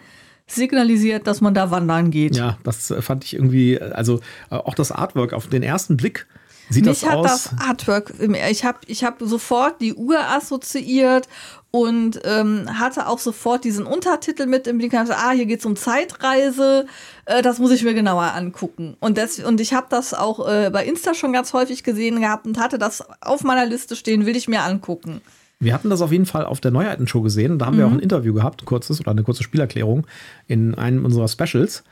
signalisiert, 0.48 1.28
dass 1.28 1.42
man 1.42 1.54
da 1.54 1.72
wandern 1.72 2.12
geht. 2.12 2.36
Ja, 2.36 2.58
das 2.64 2.94
fand 3.00 3.24
ich 3.24 3.34
irgendwie, 3.36 3.80
also 3.82 4.20
äh, 4.52 4.56
auch 4.56 4.76
das 4.76 4.92
Artwork 4.92 5.34
auf 5.34 5.48
den 5.48 5.64
ersten 5.64 5.98
Blick 5.98 6.28
sieht 6.70 6.86
Mich 6.86 7.00
das 7.02 7.10
hat 7.10 7.18
aus. 7.18 7.26
das 7.26 7.50
Artwork, 7.68 8.14
ich 8.50 8.66
habe 8.66 8.80
ich 8.88 9.04
hab 9.04 9.18
sofort 9.22 9.82
die 9.82 9.94
Uhr 9.94 10.20
assoziiert 10.20 11.28
und 11.72 12.22
ähm, 12.24 12.68
hatte 12.80 13.08
auch 13.08 13.20
sofort 13.20 13.64
diesen 13.66 13.86
Untertitel 13.86 14.46
mit 14.46 14.66
im 14.68 14.78
Blick. 14.78 14.94
und 14.94 15.00
dachte, 15.08 15.18
Ah, 15.18 15.32
hier 15.32 15.46
geht's 15.46 15.66
um 15.66 15.76
Zeitreise, 15.76 16.86
äh, 17.26 17.42
das 17.42 17.60
muss 17.60 17.72
ich 17.72 17.84
mir 17.84 17.94
genauer 17.94 18.34
angucken. 18.34 18.96
Und, 19.00 19.18
das, 19.18 19.40
und 19.40 19.60
ich 19.62 19.74
habe 19.74 19.88
das 19.90 20.14
auch 20.14 20.48
äh, 20.48 20.70
bei 20.72 20.86
Insta 20.86 21.14
schon 21.14 21.34
ganz 21.34 21.54
häufig 21.54 21.84
gesehen 21.84 22.22
gehabt 22.22 22.46
und 22.46 22.58
hatte 22.60 22.78
das 22.78 23.04
auf 23.22 23.44
meiner 23.44 23.66
Liste 23.66 23.96
stehen, 23.96 24.26
will 24.26 24.36
ich 24.36 24.48
mir 24.48 24.62
angucken. 24.64 25.22
Wir 25.60 25.74
hatten 25.74 25.90
das 25.90 26.02
auf 26.02 26.12
jeden 26.12 26.26
Fall 26.26 26.46
auf 26.46 26.60
der 26.60 26.72
Neuheitenshow 26.72 27.22
gesehen. 27.22 27.60
Da 27.60 27.66
haben 27.68 27.78
wir 27.78 27.86
auch 27.86 27.90
Mhm. 27.92 27.98
ein 27.98 28.02
Interview 28.04 28.34
gehabt, 28.34 28.62
ein 28.62 28.66
kurzes 28.66 29.00
oder 29.00 29.12
eine 29.12 29.24
kurze 29.24 29.42
Spielerklärung 29.44 30.06
in 30.48 30.76
einem 30.76 31.06
unserer 31.06 31.28
Specials. 31.28 31.84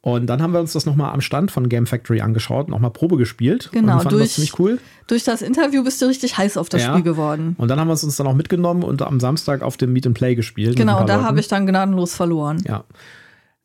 Und 0.00 0.26
dann 0.26 0.40
haben 0.40 0.52
wir 0.52 0.60
uns 0.60 0.72
das 0.72 0.86
nochmal 0.86 1.12
am 1.12 1.20
Stand 1.20 1.50
von 1.50 1.68
Game 1.68 1.86
Factory 1.86 2.20
angeschaut, 2.20 2.68
nochmal 2.68 2.92
Probe 2.92 3.16
gespielt. 3.16 3.68
Genau, 3.72 3.94
und 3.94 4.02
fanden 4.04 4.18
das 4.20 4.28
durch- 4.28 4.32
ziemlich 4.34 4.58
cool. 4.58 4.78
Durch 5.08 5.24
das 5.24 5.42
Interview 5.42 5.82
bist 5.82 6.00
du 6.00 6.06
richtig 6.06 6.38
heiß 6.38 6.56
auf 6.56 6.68
das 6.68 6.82
Ja. 6.82 6.90
Spiel 6.92 7.02
geworden. 7.02 7.56
Und 7.58 7.68
dann 7.68 7.80
haben 7.80 7.88
wir 7.88 7.94
es 7.94 8.04
uns 8.04 8.16
dann 8.16 8.26
auch 8.28 8.34
mitgenommen 8.34 8.84
und 8.84 9.02
am 9.02 9.18
Samstag 9.18 9.62
auf 9.62 9.76
dem 9.76 9.92
Meet 9.92 10.06
and 10.06 10.16
Play 10.16 10.34
gespielt. 10.36 10.76
Genau, 10.76 11.04
da 11.04 11.22
habe 11.22 11.40
ich 11.40 11.48
dann 11.48 11.66
gnadenlos 11.66 12.14
verloren. 12.14 12.62
Ja. 12.66 12.84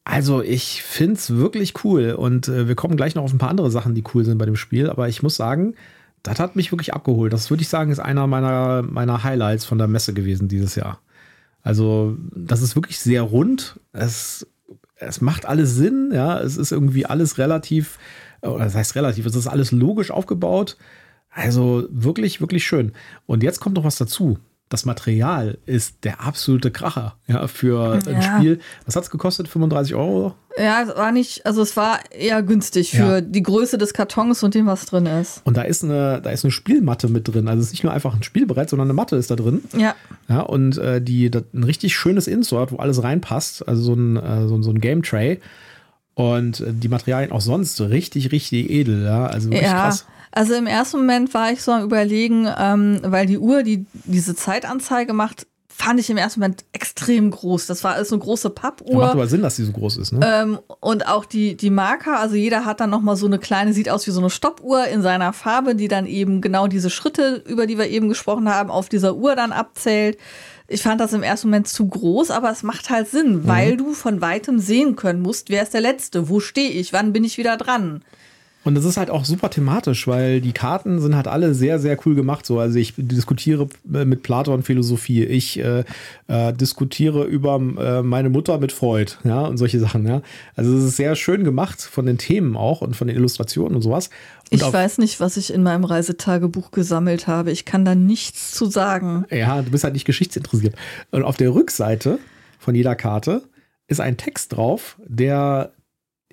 Also 0.06 0.42
ich 0.42 0.82
finde 0.84 1.14
es 1.14 1.30
wirklich 1.36 1.74
cool 1.86 2.12
und 2.12 2.48
äh, 2.50 2.68
wir 2.68 2.76
kommen 2.76 2.98
gleich 2.98 3.16
noch 3.16 3.24
auf 3.24 3.32
ein 3.32 3.38
paar 3.38 3.50
andere 3.50 3.72
Sachen, 3.72 3.94
die 3.96 4.04
cool 4.14 4.26
sind 4.26 4.38
bei 4.38 4.46
dem 4.46 4.58
Spiel, 4.58 4.90
aber 4.90 5.08
ich 5.08 5.24
muss 5.24 5.36
sagen, 5.36 5.76
das 6.24 6.40
hat 6.40 6.56
mich 6.58 6.72
wirklich 6.72 6.94
abgeholt. 6.94 7.32
Das 7.32 7.50
würde 7.50 7.62
ich 7.62 7.70
sagen, 7.70 7.92
ist 7.92 8.00
einer 8.00 8.28
meiner, 8.28 8.82
meiner 8.82 9.24
Highlights 9.24 9.64
von 9.66 9.78
der 9.78 9.88
Messe 9.88 10.14
gewesen 10.14 10.48
dieses 10.50 10.76
Jahr. 10.76 11.00
Also 11.62 12.18
das 12.36 12.62
ist 12.62 12.76
wirklich 12.76 13.00
sehr 13.00 13.22
rund. 13.22 13.80
Es, 13.94 14.46
es 15.08 15.22
macht 15.22 15.46
alles 15.46 15.76
Sinn, 15.76 16.12
ja. 16.14 16.40
Es 16.40 16.58
ist 16.58 16.72
irgendwie 16.72 17.06
alles 17.06 17.38
relativ, 17.38 18.00
oder 18.42 18.64
das 18.64 18.76
heißt 18.76 18.96
relativ, 18.96 19.26
es 19.26 19.36
ist 19.36 19.48
alles 19.48 19.72
logisch 19.72 20.12
aufgebaut. 20.12 20.78
Also 21.30 21.88
wirklich, 21.90 22.42
wirklich 22.42 22.66
schön. 22.66 22.92
Und 23.26 23.44
jetzt 23.44 23.60
kommt 23.60 23.76
noch 23.76 23.84
was 23.84 23.98
dazu. 23.98 24.38
Das 24.74 24.86
Material 24.86 25.60
ist 25.68 25.98
der 26.04 26.20
absolute 26.22 26.72
Kracher 26.72 27.16
ja, 27.28 27.46
für 27.48 28.00
ein 28.08 28.22
Ja. 28.22 28.38
Spiel. 28.40 28.60
Was 28.88 28.96
hat 28.96 29.04
es 29.04 29.12
gekostet? 29.12 29.48
35 29.48 29.94
Euro? 29.94 30.34
Ja, 30.58 30.82
es 30.82 30.96
war 30.96 31.12
nicht, 31.12 31.46
also 31.46 31.62
es 31.62 31.78
war 31.78 32.00
eher 32.12 32.42
günstig 32.42 32.90
für 32.90 32.98
Ja. 32.98 33.22
die 33.22 33.44
Größe 33.44 33.78
des 33.78 33.94
Kartons 33.94 34.42
und 34.42 34.56
dem, 34.56 34.66
was 34.66 34.88
drin 34.88 35.06
ist. 35.06 35.42
Und 35.46 35.58
da 35.58 35.62
ist 35.62 35.84
eine, 35.84 36.22
da 36.24 36.32
ist 36.32 36.44
eine 36.44 36.50
Spielmatte 36.52 37.08
mit 37.08 37.28
drin. 37.28 37.48
Also 37.48 37.60
es 37.62 37.68
ist 37.68 37.74
nicht 37.74 37.84
nur 37.84 37.94
einfach 37.94 38.16
ein 38.16 38.24
Spielbrett, 38.24 38.70
sondern 38.72 38.88
eine 38.88 38.96
Matte 38.96 39.16
ist 39.16 39.30
da 39.30 39.36
drin. 39.36 39.64
Ja, 39.78 39.94
Ja, 40.28 40.40
und 40.42 40.80
äh, 40.80 41.00
die, 41.02 41.30
das, 41.30 41.44
ein 41.54 41.64
richtig 41.64 41.96
schönes 41.96 42.26
Insert, 42.28 42.72
wo 42.72 42.78
alles 42.78 43.04
reinpasst. 43.04 43.68
Also 43.68 43.84
so 43.84 43.94
ein, 43.94 44.18
äh, 44.18 44.48
so, 44.48 44.56
ein- 44.56 44.64
so 44.64 44.72
ein 44.72 44.82
Game 44.82 45.04
Tray. 45.04 45.40
Und 46.16 46.60
äh, 46.60 46.74
die 46.74 46.90
Materialien 46.90 47.32
auch 47.32 47.42
sonst 47.42 47.80
richtig, 47.82 48.32
richtig 48.32 48.70
edel. 48.70 49.04
Ja, 49.04 49.26
also 49.26 49.50
wirklich 49.50 49.70
ja. 49.70 49.86
krass. 49.86 50.06
Also 50.32 50.56
im 50.56 50.68
ersten 50.68 50.98
Moment 50.98 51.34
war 51.34 51.52
ich 51.52 51.62
so 51.62 51.72
am 51.72 51.84
überlegen, 51.84 52.48
ähm, 52.58 53.00
weil 53.04 53.28
die 53.28 53.38
Uhr, 53.38 53.62
die 53.64 53.86
diese 54.06 54.36
Zeitanzeige 54.36 55.14
macht, 55.14 55.46
fand 55.76 56.00
ich 56.00 56.10
im 56.10 56.18
ersten 56.18 56.40
Moment 56.40 56.66
extrem 56.72 57.32
groß. 57.32 57.66
Das 57.66 57.84
war 57.84 57.96
alles 57.96 58.10
so 58.10 58.16
eine 58.16 58.24
große 58.24 58.50
Ja, 58.50 58.54
macht 58.54 58.62
Pappuhr. 58.62 59.04
aber 59.10 59.28
Sinn, 59.28 59.42
dass 59.42 59.56
die 59.56 59.64
so 59.64 59.72
groß 59.72 59.98
ist. 59.98 60.12
Ne? 60.14 60.20
Ähm, 60.24 60.60
und 60.80 61.08
auch 61.08 61.26
die, 61.26 61.56
die 61.56 61.70
Marker, 61.72 62.20
also 62.20 62.36
jeder 62.36 62.66
hat 62.66 62.80
dann 62.80 62.90
nochmal 62.92 63.16
so 63.16 63.26
eine 63.26 63.40
kleine, 63.40 63.74
sieht 63.74 63.90
aus 63.90 64.06
wie 64.06 64.12
so 64.12 64.20
eine 64.20 64.30
Stoppuhr 64.30 64.86
in 64.88 65.02
seiner 65.02 65.34
Farbe, 65.34 65.76
die 65.76 65.88
dann 65.88 66.06
eben 66.06 66.42
genau 66.42 66.68
diese 66.68 66.90
Schritte, 66.90 67.44
über 67.48 67.66
die 67.66 67.78
wir 67.78 67.88
eben 67.88 68.08
gesprochen 68.08 68.48
haben, 68.50 68.70
auf 68.70 68.88
dieser 68.88 69.16
Uhr 69.16 69.36
dann 69.36 69.52
abzählt. 69.52 70.18
Ich 70.68 70.82
fand 70.82 71.02
das 71.02 71.14
im 71.14 71.24
ersten 71.24 71.48
Moment 71.50 71.68
zu 71.68 71.88
groß, 71.88 72.32
aber 72.32 72.50
es 72.52 72.64
macht 72.64 72.90
halt 72.90 73.10
Sinn, 73.10 73.48
weil 73.48 73.76
du 73.76 73.94
von 73.94 74.22
weitem 74.22 74.60
sehen 74.60 74.96
können 74.96 75.22
musst, 75.22 75.50
wer 75.50 75.64
ist 75.64 75.74
der 75.74 75.82
Letzte, 75.82 76.30
wo 76.30 76.40
stehe 76.40 76.70
ich, 76.70 76.94
wann 76.94 77.14
bin 77.14 77.24
ich 77.24 77.38
wieder 77.38 77.58
dran. 77.58 78.04
Und 78.64 78.78
es 78.78 78.86
ist 78.86 78.98
halt 78.98 79.10
auch 79.10 79.26
super 79.26 79.50
thematisch, 79.50 80.08
weil 80.08 80.40
die 80.40 80.54
Karten 80.54 81.02
sind 81.02 81.16
halt 81.16 81.28
alle 81.28 81.54
sehr, 81.54 81.80
sehr 81.80 81.98
cool 82.06 82.16
gemacht. 82.16 82.46
So, 82.46 82.60
also 82.60 82.80
ich 82.80 82.94
diskutiere 82.96 83.68
äh, 83.94 84.06
mit 84.06 84.24
Platon 84.24 84.64
Philosophie, 84.64 85.24
ich 85.24 85.60
äh, 85.60 85.84
äh, 86.28 86.54
diskutiere 86.54 87.26
über 87.26 87.56
äh, 87.56 88.02
meine 88.02 88.30
Mutter 88.30 88.58
mit 88.60 88.72
Freud, 88.72 89.14
ja, 89.24 89.42
und 89.42 89.58
solche 89.58 89.80
Sachen, 89.80 90.08
ja. 90.08 90.22
Also 90.56 90.76
es 90.78 90.86
ist 90.86 90.96
sehr 90.96 91.16
schön 91.16 91.44
gemacht 91.44 91.82
von 91.82 92.06
den 92.06 92.18
Themen 92.18 92.56
auch 92.56 92.82
und 92.82 92.96
von 92.96 93.08
den 93.08 93.18
Illustrationen 93.18 93.76
und 93.76 93.82
sowas. 93.82 94.10
Und 94.50 94.62
Ich 94.62 94.74
weiß 94.74 95.00
nicht, 95.00 95.20
was 95.20 95.36
ich 95.36 95.54
in 95.54 95.64
meinem 95.64 95.84
Reisetagebuch 95.84 96.72
gesammelt 96.72 97.28
habe. 97.28 97.52
Ich 97.52 97.66
kann 97.66 97.84
da 97.86 97.96
nichts 97.96 98.52
zu 98.52 98.66
sagen. 98.66 99.26
Ja, 99.30 99.62
du 99.62 99.72
bist 99.72 99.84
halt 99.84 99.94
nicht 99.94 100.06
geschichtsinteressiert. 100.06 100.76
Und 101.12 101.24
auf 101.24 101.38
der 101.38 101.54
Rückseite 101.54 102.20
von 102.60 102.76
jeder 102.76 102.96
Karte 102.96 103.44
ist 103.88 104.00
ein 104.00 104.16
Text 104.16 104.54
drauf, 104.54 104.98
der 105.06 105.72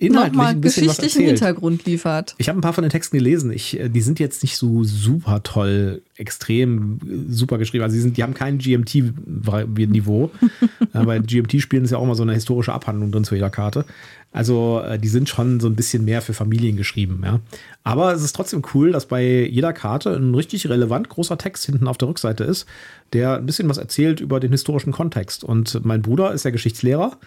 inhaltlich 0.00 0.32
Nochmal 0.32 0.52
ein 0.52 0.60
bisschen 0.60 0.88
was 0.88 0.96
geschichtlichen. 0.96 1.28
Hintergrund 1.28 1.84
liefert. 1.84 2.34
Ich 2.38 2.48
habe 2.48 2.58
ein 2.58 2.62
paar 2.62 2.72
von 2.72 2.82
den 2.82 2.90
Texten 2.90 3.18
gelesen. 3.18 3.52
Ich, 3.52 3.78
äh, 3.78 3.90
die 3.90 4.00
sind 4.00 4.18
jetzt 4.18 4.42
nicht 4.42 4.56
so 4.56 4.82
super 4.82 5.42
toll, 5.42 6.02
extrem 6.16 6.98
äh, 7.04 7.32
super 7.32 7.58
geschrieben. 7.58 7.84
Also 7.84 7.94
die, 7.94 8.00
sind, 8.00 8.16
die 8.16 8.22
haben 8.22 8.32
kein 8.32 8.58
GMT-Niveau. 8.58 10.30
äh, 10.94 11.04
bei 11.04 11.18
GMT-Spielen 11.18 11.84
ist 11.84 11.90
ja 11.90 11.98
auch 11.98 12.06
mal 12.06 12.14
so 12.14 12.22
eine 12.22 12.32
historische 12.32 12.72
Abhandlung 12.72 13.12
drin 13.12 13.24
zu 13.24 13.34
jeder 13.34 13.50
Karte. 13.50 13.84
Also 14.32 14.80
die 15.02 15.08
sind 15.08 15.28
schon 15.28 15.58
so 15.58 15.66
ein 15.66 15.74
bisschen 15.74 16.04
mehr 16.04 16.22
für 16.22 16.34
Familien 16.34 16.76
geschrieben. 16.76 17.22
Ja. 17.24 17.40
Aber 17.82 18.12
es 18.12 18.22
ist 18.22 18.36
trotzdem 18.36 18.62
cool, 18.74 18.92
dass 18.92 19.06
bei 19.06 19.44
jeder 19.44 19.72
Karte 19.72 20.14
ein 20.14 20.36
richtig 20.36 20.68
relevant 20.68 21.08
großer 21.08 21.36
Text 21.36 21.66
hinten 21.66 21.88
auf 21.88 21.98
der 21.98 22.06
Rückseite 22.06 22.44
ist, 22.44 22.64
der 23.12 23.38
ein 23.38 23.46
bisschen 23.46 23.68
was 23.68 23.78
erzählt 23.78 24.20
über 24.20 24.38
den 24.38 24.52
historischen 24.52 24.92
Kontext. 24.92 25.42
Und 25.42 25.84
mein 25.84 26.00
Bruder 26.00 26.32
ist 26.32 26.44
ja 26.44 26.52
Geschichtslehrer. 26.52 27.18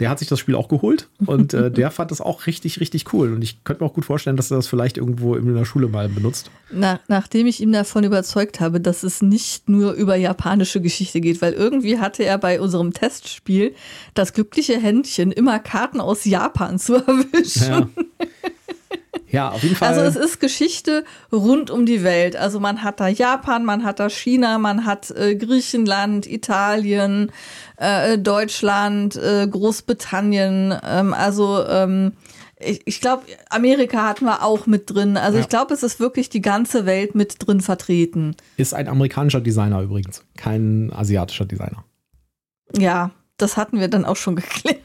Der 0.00 0.10
hat 0.10 0.18
sich 0.18 0.28
das 0.28 0.38
Spiel 0.38 0.54
auch 0.54 0.68
geholt 0.68 1.08
und 1.26 1.54
äh, 1.54 1.70
der 1.70 1.90
fand 1.90 2.10
das 2.10 2.20
auch 2.20 2.46
richtig, 2.46 2.80
richtig 2.80 3.12
cool. 3.12 3.32
Und 3.32 3.42
ich 3.42 3.62
könnte 3.64 3.84
mir 3.84 3.88
auch 3.88 3.94
gut 3.94 4.04
vorstellen, 4.04 4.36
dass 4.36 4.50
er 4.50 4.56
das 4.56 4.66
vielleicht 4.66 4.96
irgendwo 4.98 5.34
in 5.36 5.54
der 5.54 5.64
Schule 5.64 5.88
mal 5.88 6.08
benutzt. 6.08 6.50
Na, 6.72 7.00
nachdem 7.08 7.46
ich 7.46 7.60
ihn 7.60 7.72
davon 7.72 8.04
überzeugt 8.04 8.60
habe, 8.60 8.80
dass 8.80 9.02
es 9.02 9.22
nicht 9.22 9.68
nur 9.68 9.92
über 9.92 10.16
japanische 10.16 10.80
Geschichte 10.80 11.20
geht, 11.20 11.42
weil 11.42 11.52
irgendwie 11.52 11.98
hatte 11.98 12.24
er 12.24 12.38
bei 12.38 12.60
unserem 12.60 12.92
Testspiel 12.92 13.74
das 14.14 14.32
glückliche 14.32 14.78
Händchen, 14.80 15.30
immer 15.30 15.58
Karten 15.58 16.00
aus 16.00 16.24
Japan 16.24 16.78
zu 16.78 16.94
erwischen. 17.06 17.70
Ja. 17.70 17.88
Ja, 19.30 19.50
auf 19.50 19.62
jeden 19.62 19.76
Fall. 19.76 19.88
Also 19.88 20.00
es 20.02 20.16
ist 20.16 20.40
Geschichte 20.40 21.04
rund 21.32 21.70
um 21.70 21.86
die 21.86 22.02
Welt. 22.02 22.34
Also 22.36 22.58
man 22.60 22.82
hat 22.82 22.98
da 23.00 23.08
Japan, 23.08 23.64
man 23.64 23.84
hat 23.84 24.00
da 24.00 24.08
China, 24.10 24.58
man 24.58 24.84
hat 24.86 25.10
äh, 25.12 25.36
Griechenland, 25.36 26.26
Italien, 26.26 27.30
äh, 27.76 28.18
Deutschland, 28.18 29.16
äh, 29.16 29.46
Großbritannien. 29.48 30.74
Ähm, 30.84 31.14
also 31.14 31.64
ähm, 31.66 32.12
ich, 32.58 32.82
ich 32.84 33.00
glaube, 33.00 33.22
Amerika 33.48 34.06
hatten 34.06 34.24
wir 34.26 34.42
auch 34.42 34.66
mit 34.66 34.90
drin. 34.90 35.16
Also 35.16 35.38
Ja. 35.38 35.42
ich 35.44 35.48
glaube, 35.48 35.72
es 35.74 35.82
ist 35.82 36.00
wirklich 36.00 36.28
die 36.28 36.42
ganze 36.42 36.84
Welt 36.84 37.14
mit 37.14 37.36
drin 37.46 37.60
vertreten. 37.60 38.36
Ist 38.56 38.74
ein 38.74 38.88
amerikanischer 38.88 39.40
Designer 39.40 39.80
übrigens, 39.80 40.24
kein 40.36 40.92
asiatischer 40.92 41.44
Designer. 41.46 41.84
Ja, 42.76 43.10
das 43.38 43.56
hatten 43.56 43.80
wir 43.80 43.88
dann 43.88 44.04
auch 44.04 44.16
schon 44.16 44.36
geklärt. 44.36 44.78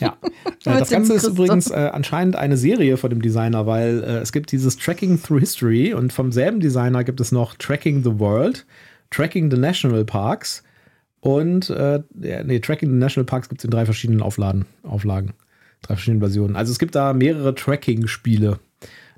Ja. 0.00 0.16
Äh, 0.64 0.78
das 0.80 0.90
Ganze 0.90 1.14
ist 1.14 1.24
übrigens 1.26 1.70
äh, 1.70 1.90
anscheinend 1.92 2.34
eine 2.34 2.56
Serie 2.56 2.96
von 2.96 3.10
dem 3.10 3.22
Designer, 3.22 3.66
weil 3.66 4.02
äh, 4.02 4.18
es 4.18 4.32
gibt 4.32 4.50
dieses 4.50 4.76
Tracking 4.76 5.22
Through 5.22 5.38
History 5.38 5.94
und 5.94 6.12
vom 6.12 6.32
selben 6.32 6.58
Designer 6.58 7.04
gibt 7.04 7.20
es 7.20 7.30
noch 7.30 7.54
Tracking 7.54 8.02
the 8.02 8.18
World, 8.18 8.66
Tracking 9.10 9.50
the 9.50 9.56
National 9.56 10.04
Parks 10.04 10.64
und 11.20 11.70
äh, 11.70 12.02
nee, 12.12 12.58
Tracking 12.58 12.90
the 12.90 12.96
National 12.96 13.24
Parks 13.24 13.48
gibt 13.48 13.60
es 13.60 13.64
in 13.64 13.70
drei 13.70 13.84
verschiedenen 13.84 14.20
Auflagen, 14.20 14.66
Auflagen, 14.82 15.32
drei 15.82 15.94
verschiedenen 15.94 16.20
Versionen. 16.20 16.56
Also 16.56 16.72
es 16.72 16.78
gibt 16.78 16.94
da 16.94 17.12
mehrere 17.12 17.54
Tracking-Spiele. 17.54 18.58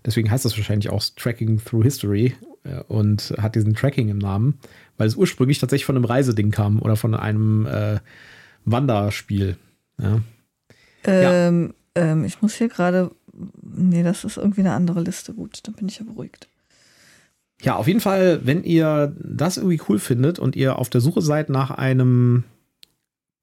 Deswegen 0.05 0.31
heißt 0.31 0.45
das 0.45 0.57
wahrscheinlich 0.57 0.91
auch 0.91 1.03
Tracking 1.17 1.63
Through 1.63 1.85
History 1.85 2.35
äh, 2.65 2.81
und 2.89 3.35
hat 3.39 3.55
diesen 3.55 3.75
Tracking 3.75 4.09
im 4.09 4.19
Namen, 4.19 4.59
weil 4.97 5.09
es 5.09 5.17
ursprünglich 5.17 5.59
tatsächlich 5.59 5.85
von 5.85 5.97
einem 5.97 6.05
Reiseding 6.05 6.51
kam 6.51 6.81
oder 6.81 6.97
von 6.97 7.15
einem 7.15 7.67
äh, 7.67 7.99
Wanderspiel. 8.65 9.57
Ja. 10.01 10.21
Ähm, 11.13 11.75
ähm, 11.95 12.25
ich 12.25 12.41
muss 12.43 12.55
hier 12.55 12.69
gerade. 12.69 13.11
Nee, 13.63 14.03
das 14.03 14.25
ist 14.25 14.37
irgendwie 14.37 14.61
eine 14.61 14.73
andere 14.73 15.01
Liste. 15.01 15.33
Gut, 15.33 15.61
dann 15.63 15.75
bin 15.75 15.89
ich 15.89 15.99
ja 15.99 16.05
beruhigt. 16.05 16.49
Ja, 17.63 17.77
auf 17.77 17.87
jeden 17.87 18.01
Fall, 18.01 18.41
wenn 18.45 18.65
ihr 18.65 19.15
das 19.19 19.59
irgendwie 19.59 19.81
cool 19.89 19.99
findet 19.99 20.39
und 20.39 20.57
ihr 20.57 20.79
auf 20.79 20.89
der 20.89 21.01
Suche 21.01 21.21
seid 21.21 21.51
nach 21.51 21.71
einem 21.71 22.45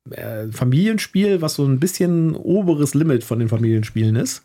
äh, 0.09 0.47
Familienspiel, 0.47 1.41
was 1.41 1.55
so 1.55 1.65
ein 1.65 1.79
bisschen 1.79 2.35
oberes 2.35 2.93
Limit 2.93 3.23
von 3.23 3.39
den 3.39 3.49
Familienspielen 3.49 4.15
ist, 4.15 4.43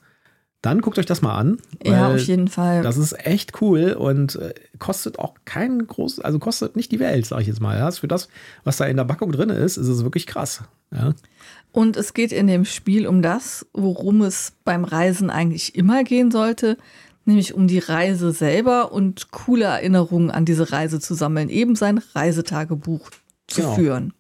dann 0.63 0.81
guckt 0.81 0.99
euch 0.99 1.07
das 1.07 1.23
mal 1.23 1.35
an. 1.37 1.59
Ja, 1.85 2.15
auf 2.15 2.21
jeden 2.21 2.49
Fall. 2.49 2.83
Das 2.83 2.97
ist 2.97 3.13
echt 3.27 3.61
cool 3.61 3.93
und 3.93 4.37
äh, 4.37 4.55
kostet 4.79 5.19
auch 5.19 5.35
kein 5.45 5.87
großes, 5.87 6.21
also 6.21 6.39
kostet 6.39 6.77
nicht 6.77 6.93
die 6.93 7.01
Welt, 7.01 7.27
sag 7.27 7.41
ich 7.41 7.49
jetzt 7.49 7.61
mal. 7.61 7.77
Ja. 7.77 7.91
Für 7.91 8.09
das, 8.09 8.29
was 8.65 8.77
da 8.77 8.87
in 8.87 8.97
der 8.97 9.05
Packung 9.05 9.33
drin 9.33 9.51
ist, 9.51 9.77
ist 9.77 9.89
es 9.89 10.05
wirklich 10.05 10.27
krass. 10.27 10.63
Ja. 10.93 11.15
Und 11.73 11.97
es 11.97 12.15
geht 12.15 12.33
in 12.33 12.47
dem 12.47 12.65
Spiel 12.65 13.07
um 13.07 13.23
das, 13.23 13.67
worum 13.73 14.23
es 14.23 14.53
beim 14.65 14.85
Reisen 14.85 15.31
eigentlich 15.31 15.75
immer 15.75 16.05
gehen 16.05 16.31
sollte, 16.31 16.77
nämlich 17.25 17.55
um 17.55 17.67
die 17.67 17.79
Reise 17.81 18.31
selber 18.33 18.93
und 18.93 19.31
coole 19.33 19.65
Erinnerungen 19.65 20.31
an 20.31 20.45
diese 20.45 20.71
Reise 20.71 21.01
zu 21.01 21.15
sammeln, 21.15 21.49
eben 21.49 21.75
sein 21.77 21.99
Reisetagebuch 22.15 23.11
zu 23.49 23.63
Genau. 23.63 23.75
führen. 23.75 24.13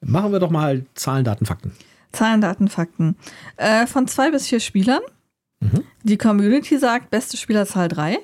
Machen 0.00 0.30
wir 0.32 0.38
doch 0.38 0.50
mal 0.50 0.84
Zahlen, 0.94 1.24
Daten, 1.24 1.46
Fakten. 1.46 1.72
Zahlen, 2.12 2.40
Daten, 2.40 2.68
Fakten. 2.68 3.16
Äh, 3.56 3.86
von 3.86 4.06
zwei 4.06 4.30
bis 4.30 4.46
vier 4.46 4.60
Spielern. 4.60 5.00
Mhm. 5.60 5.84
Die 6.02 6.18
Community 6.18 6.78
sagt, 6.78 7.10
beste 7.10 7.36
Spielerzahl 7.36 7.88
drei. 7.88 8.18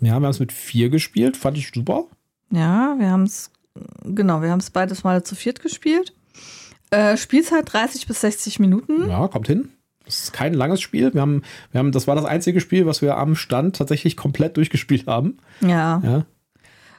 Ja, 0.00 0.18
wir 0.20 0.26
haben 0.26 0.30
es 0.30 0.40
mit 0.40 0.52
vier 0.52 0.90
gespielt, 0.90 1.36
fand 1.36 1.56
ich 1.56 1.70
super. 1.72 2.04
Ja, 2.50 2.96
wir 2.98 3.10
haben 3.10 3.24
es, 3.24 3.50
genau, 4.04 4.42
wir 4.42 4.50
haben 4.50 4.60
es 4.60 4.70
beides 4.70 5.04
Mal 5.04 5.24
zu 5.24 5.34
viert 5.34 5.60
gespielt. 5.60 6.12
Äh, 6.90 7.16
Spielzeit 7.16 7.72
30 7.72 8.06
bis 8.06 8.20
60 8.20 8.60
Minuten. 8.60 9.08
Ja, 9.08 9.26
kommt 9.28 9.48
hin. 9.48 9.70
Das 10.04 10.20
ist 10.20 10.32
kein 10.32 10.54
langes 10.54 10.80
Spiel. 10.80 11.12
Wir 11.14 11.20
haben, 11.20 11.42
wir 11.72 11.80
haben, 11.80 11.90
das 11.90 12.06
war 12.06 12.14
das 12.14 12.24
einzige 12.24 12.60
Spiel, 12.60 12.86
was 12.86 13.02
wir 13.02 13.16
am 13.16 13.34
Stand 13.34 13.76
tatsächlich 13.76 14.16
komplett 14.16 14.56
durchgespielt 14.56 15.06
haben. 15.06 15.38
Ja. 15.60 16.00
Ja. 16.04 16.26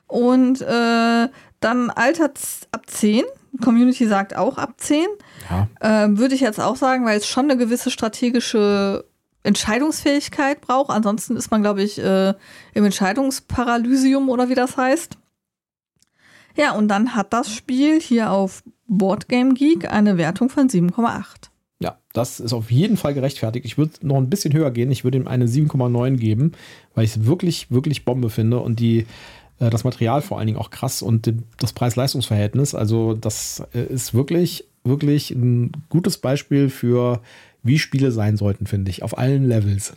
Und 0.08 0.62
äh, 0.62 1.30
dann 1.60 1.90
Alter 1.90 2.32
ab 2.72 2.84
10. 2.88 3.24
Community 3.62 4.08
sagt 4.08 4.36
auch 4.36 4.58
ab 4.58 4.74
10. 4.78 5.06
Ja. 5.50 5.68
Ähm, 5.82 6.18
Würde 6.18 6.36
ich 6.36 6.42
jetzt 6.42 6.60
auch 6.60 6.76
sagen, 6.76 7.06
weil 7.06 7.18
es 7.18 7.28
schon 7.28 7.46
eine 7.46 7.58
gewisse 7.58 7.92
strategische 7.92 9.06
Entscheidungsfähigkeit 9.48 10.62
braucht. 10.62 10.92
Ansonsten 10.92 11.36
ist 11.36 11.50
man, 11.50 11.62
glaube 11.62 11.82
ich, 11.82 11.98
äh, 12.00 12.34
im 12.74 12.86
Entscheidungsparalysium 12.86 14.30
oder 14.30 14.50
wie 14.50 14.56
das 14.56 14.78
heißt. 14.78 15.18
Ja, 16.56 16.72
und 16.74 16.88
dann 16.88 17.16
hat 17.16 17.34
das 17.34 17.52
Spiel 17.52 18.02
hier 18.02 18.32
auf 18.32 18.64
Boardgame 18.88 19.54
Geek 19.54 19.92
eine 19.92 20.18
Wertung 20.18 20.50
von 20.50 20.70
7,8. 20.70 21.50
Ja, 21.80 22.00
das 22.14 22.40
ist 22.40 22.54
auf 22.54 22.72
jeden 22.72 22.98
Fall 22.98 23.14
gerechtfertigt. 23.14 23.66
Ich 23.66 23.78
würde 23.78 23.94
noch 24.02 24.18
ein 24.18 24.30
bisschen 24.30 24.54
höher 24.54 24.72
gehen. 24.72 24.92
Ich 24.92 25.04
würde 25.04 25.20
ihm 25.20 25.28
eine 25.28 25.46
7,9 25.46 26.18
geben, 26.18 26.54
weil 26.96 27.06
ich 27.06 27.12
es 27.12 27.26
wirklich, 27.26 27.70
wirklich 27.70 28.06
Bombe 28.06 28.30
finde 28.30 28.60
und 28.60 28.80
die, 28.80 29.06
äh, 29.60 29.70
das 29.70 29.84
Material 29.84 30.22
vor 30.22 30.40
allen 30.40 30.48
Dingen 30.48 30.60
auch 30.60 30.72
krass 30.72 31.04
und 31.04 31.32
das 31.60 31.74
Preis-Leistungs-Verhältnis. 31.74 32.74
Also, 32.74 33.14
das 33.14 33.64
äh, 33.76 33.84
ist 33.84 34.16
wirklich, 34.16 34.66
wirklich 34.84 35.30
ein 35.32 35.72
gutes 35.90 36.18
Beispiel 36.18 36.70
für, 36.70 37.22
wie 37.68 37.80
Spiele 37.80 38.12
sein 38.12 38.38
sollten, 38.38 38.66
finde 38.66 38.92
ich, 38.92 39.04
auf 39.04 39.18
allen 39.18 39.48
Levels. 39.48 39.94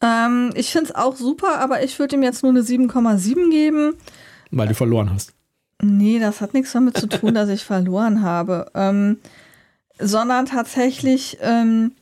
Ähm, 0.00 0.52
ich 0.54 0.70
finde 0.70 0.90
es 0.90 0.94
auch 0.94 1.16
super, 1.16 1.58
aber 1.58 1.82
ich 1.82 1.98
würde 1.98 2.16
ihm 2.16 2.22
jetzt 2.22 2.42
nur 2.42 2.52
eine 2.52 2.62
7,7 2.62 3.50
geben. 3.50 3.94
Weil 4.50 4.68
du 4.68 4.74
verloren 4.74 5.12
hast. 5.12 5.32
Nee, 5.82 6.18
das 6.18 6.40
hat 6.40 6.54
nichts 6.54 6.72
damit 6.72 6.96
zu 6.96 7.08
tun, 7.08 7.34
dass 7.34 7.48
ich 7.48 7.64
verloren 7.64 8.22
habe. 8.22 8.70
Ähm, 8.74 9.18
sondern 9.98 10.46
tatsächlich, 10.46 11.38
ähm, 11.40 11.92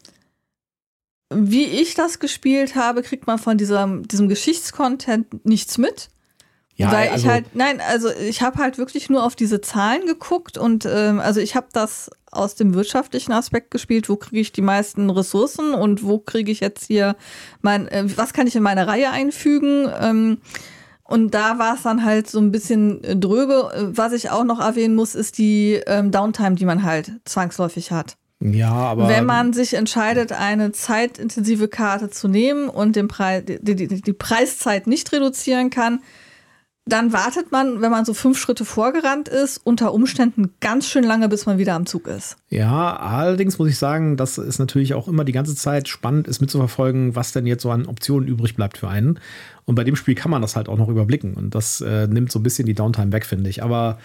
wie 1.32 1.64
ich 1.64 1.94
das 1.94 2.18
gespielt 2.18 2.76
habe, 2.76 3.02
kriegt 3.02 3.26
man 3.26 3.38
von 3.38 3.58
diesem, 3.58 4.06
diesem 4.06 4.28
Geschichtscontent 4.28 5.46
nichts 5.46 5.78
mit. 5.78 6.08
Ja, 6.76 6.92
weil 6.92 7.08
also, 7.08 7.26
ich 7.26 7.32
halt, 7.32 7.46
nein, 7.54 7.80
also 7.80 8.10
ich 8.10 8.42
habe 8.42 8.58
halt 8.58 8.76
wirklich 8.76 9.08
nur 9.08 9.24
auf 9.24 9.34
diese 9.34 9.62
Zahlen 9.62 10.06
geguckt 10.06 10.58
und 10.58 10.86
ähm, 10.86 11.20
also 11.20 11.40
ich 11.40 11.56
habe 11.56 11.68
das 11.72 12.10
aus 12.30 12.54
dem 12.54 12.74
wirtschaftlichen 12.74 13.32
Aspekt 13.32 13.70
gespielt, 13.70 14.10
wo 14.10 14.16
kriege 14.16 14.40
ich 14.40 14.52
die 14.52 14.62
meisten 14.62 15.08
Ressourcen 15.08 15.72
und 15.72 16.04
wo 16.04 16.18
kriege 16.18 16.52
ich 16.52 16.60
jetzt 16.60 16.86
hier 16.86 17.16
mein, 17.62 17.88
äh, 17.88 18.04
was 18.16 18.34
kann 18.34 18.46
ich 18.46 18.54
in 18.56 18.62
meine 18.62 18.86
Reihe 18.86 19.10
einfügen? 19.10 19.90
Ähm, 19.98 20.38
und 21.02 21.34
da 21.34 21.58
war 21.58 21.76
es 21.76 21.82
dann 21.82 22.04
halt 22.04 22.28
so 22.28 22.40
ein 22.40 22.52
bisschen 22.52 23.02
äh, 23.04 23.16
dröge. 23.16 23.92
Was 23.94 24.12
ich 24.12 24.30
auch 24.30 24.44
noch 24.44 24.60
erwähnen 24.60 24.94
muss, 24.94 25.14
ist 25.14 25.38
die 25.38 25.80
ähm, 25.86 26.10
Downtime, 26.10 26.56
die 26.56 26.66
man 26.66 26.82
halt 26.82 27.12
zwangsläufig 27.24 27.90
hat. 27.90 28.16
ja, 28.40 28.72
aber. 28.72 29.08
Wenn 29.08 29.24
man 29.24 29.54
sich 29.54 29.74
entscheidet, 29.74 30.32
eine 30.32 30.72
zeitintensive 30.72 31.68
Karte 31.68 32.10
zu 32.10 32.28
nehmen 32.28 32.68
und 32.68 32.96
den 32.96 33.08
Preis, 33.08 33.44
die, 33.46 33.76
die, 33.76 34.02
die 34.02 34.12
Preiszeit 34.12 34.86
nicht 34.86 35.10
reduzieren 35.12 35.70
kann, 35.70 36.00
dann 36.88 37.12
wartet 37.12 37.50
man, 37.50 37.80
wenn 37.82 37.90
man 37.90 38.04
so 38.04 38.14
fünf 38.14 38.38
Schritte 38.38 38.64
vorgerannt 38.64 39.28
ist, 39.28 39.60
unter 39.64 39.92
Umständen 39.92 40.52
ganz 40.60 40.86
schön 40.88 41.02
lange, 41.02 41.28
bis 41.28 41.44
man 41.44 41.58
wieder 41.58 41.74
am 41.74 41.84
Zug 41.84 42.06
ist. 42.06 42.36
Ja, 42.48 42.96
allerdings 42.96 43.58
muss 43.58 43.68
ich 43.68 43.76
sagen, 43.76 44.16
dass 44.16 44.38
es 44.38 44.60
natürlich 44.60 44.94
auch 44.94 45.08
immer 45.08 45.24
die 45.24 45.32
ganze 45.32 45.56
Zeit 45.56 45.88
spannend 45.88 46.28
ist 46.28 46.40
mitzuverfolgen, 46.40 47.16
was 47.16 47.32
denn 47.32 47.44
jetzt 47.44 47.62
so 47.62 47.72
an 47.72 47.86
Optionen 47.86 48.28
übrig 48.28 48.54
bleibt 48.54 48.78
für 48.78 48.88
einen. 48.88 49.18
Und 49.64 49.74
bei 49.74 49.82
dem 49.82 49.96
Spiel 49.96 50.14
kann 50.14 50.30
man 50.30 50.42
das 50.42 50.54
halt 50.54 50.68
auch 50.68 50.78
noch 50.78 50.88
überblicken. 50.88 51.34
Und 51.34 51.56
das 51.56 51.80
äh, 51.80 52.06
nimmt 52.06 52.30
so 52.30 52.38
ein 52.38 52.44
bisschen 52.44 52.66
die 52.66 52.74
Downtime 52.74 53.10
weg, 53.10 53.26
finde 53.26 53.50
ich. 53.50 53.64
Aber 53.64 53.98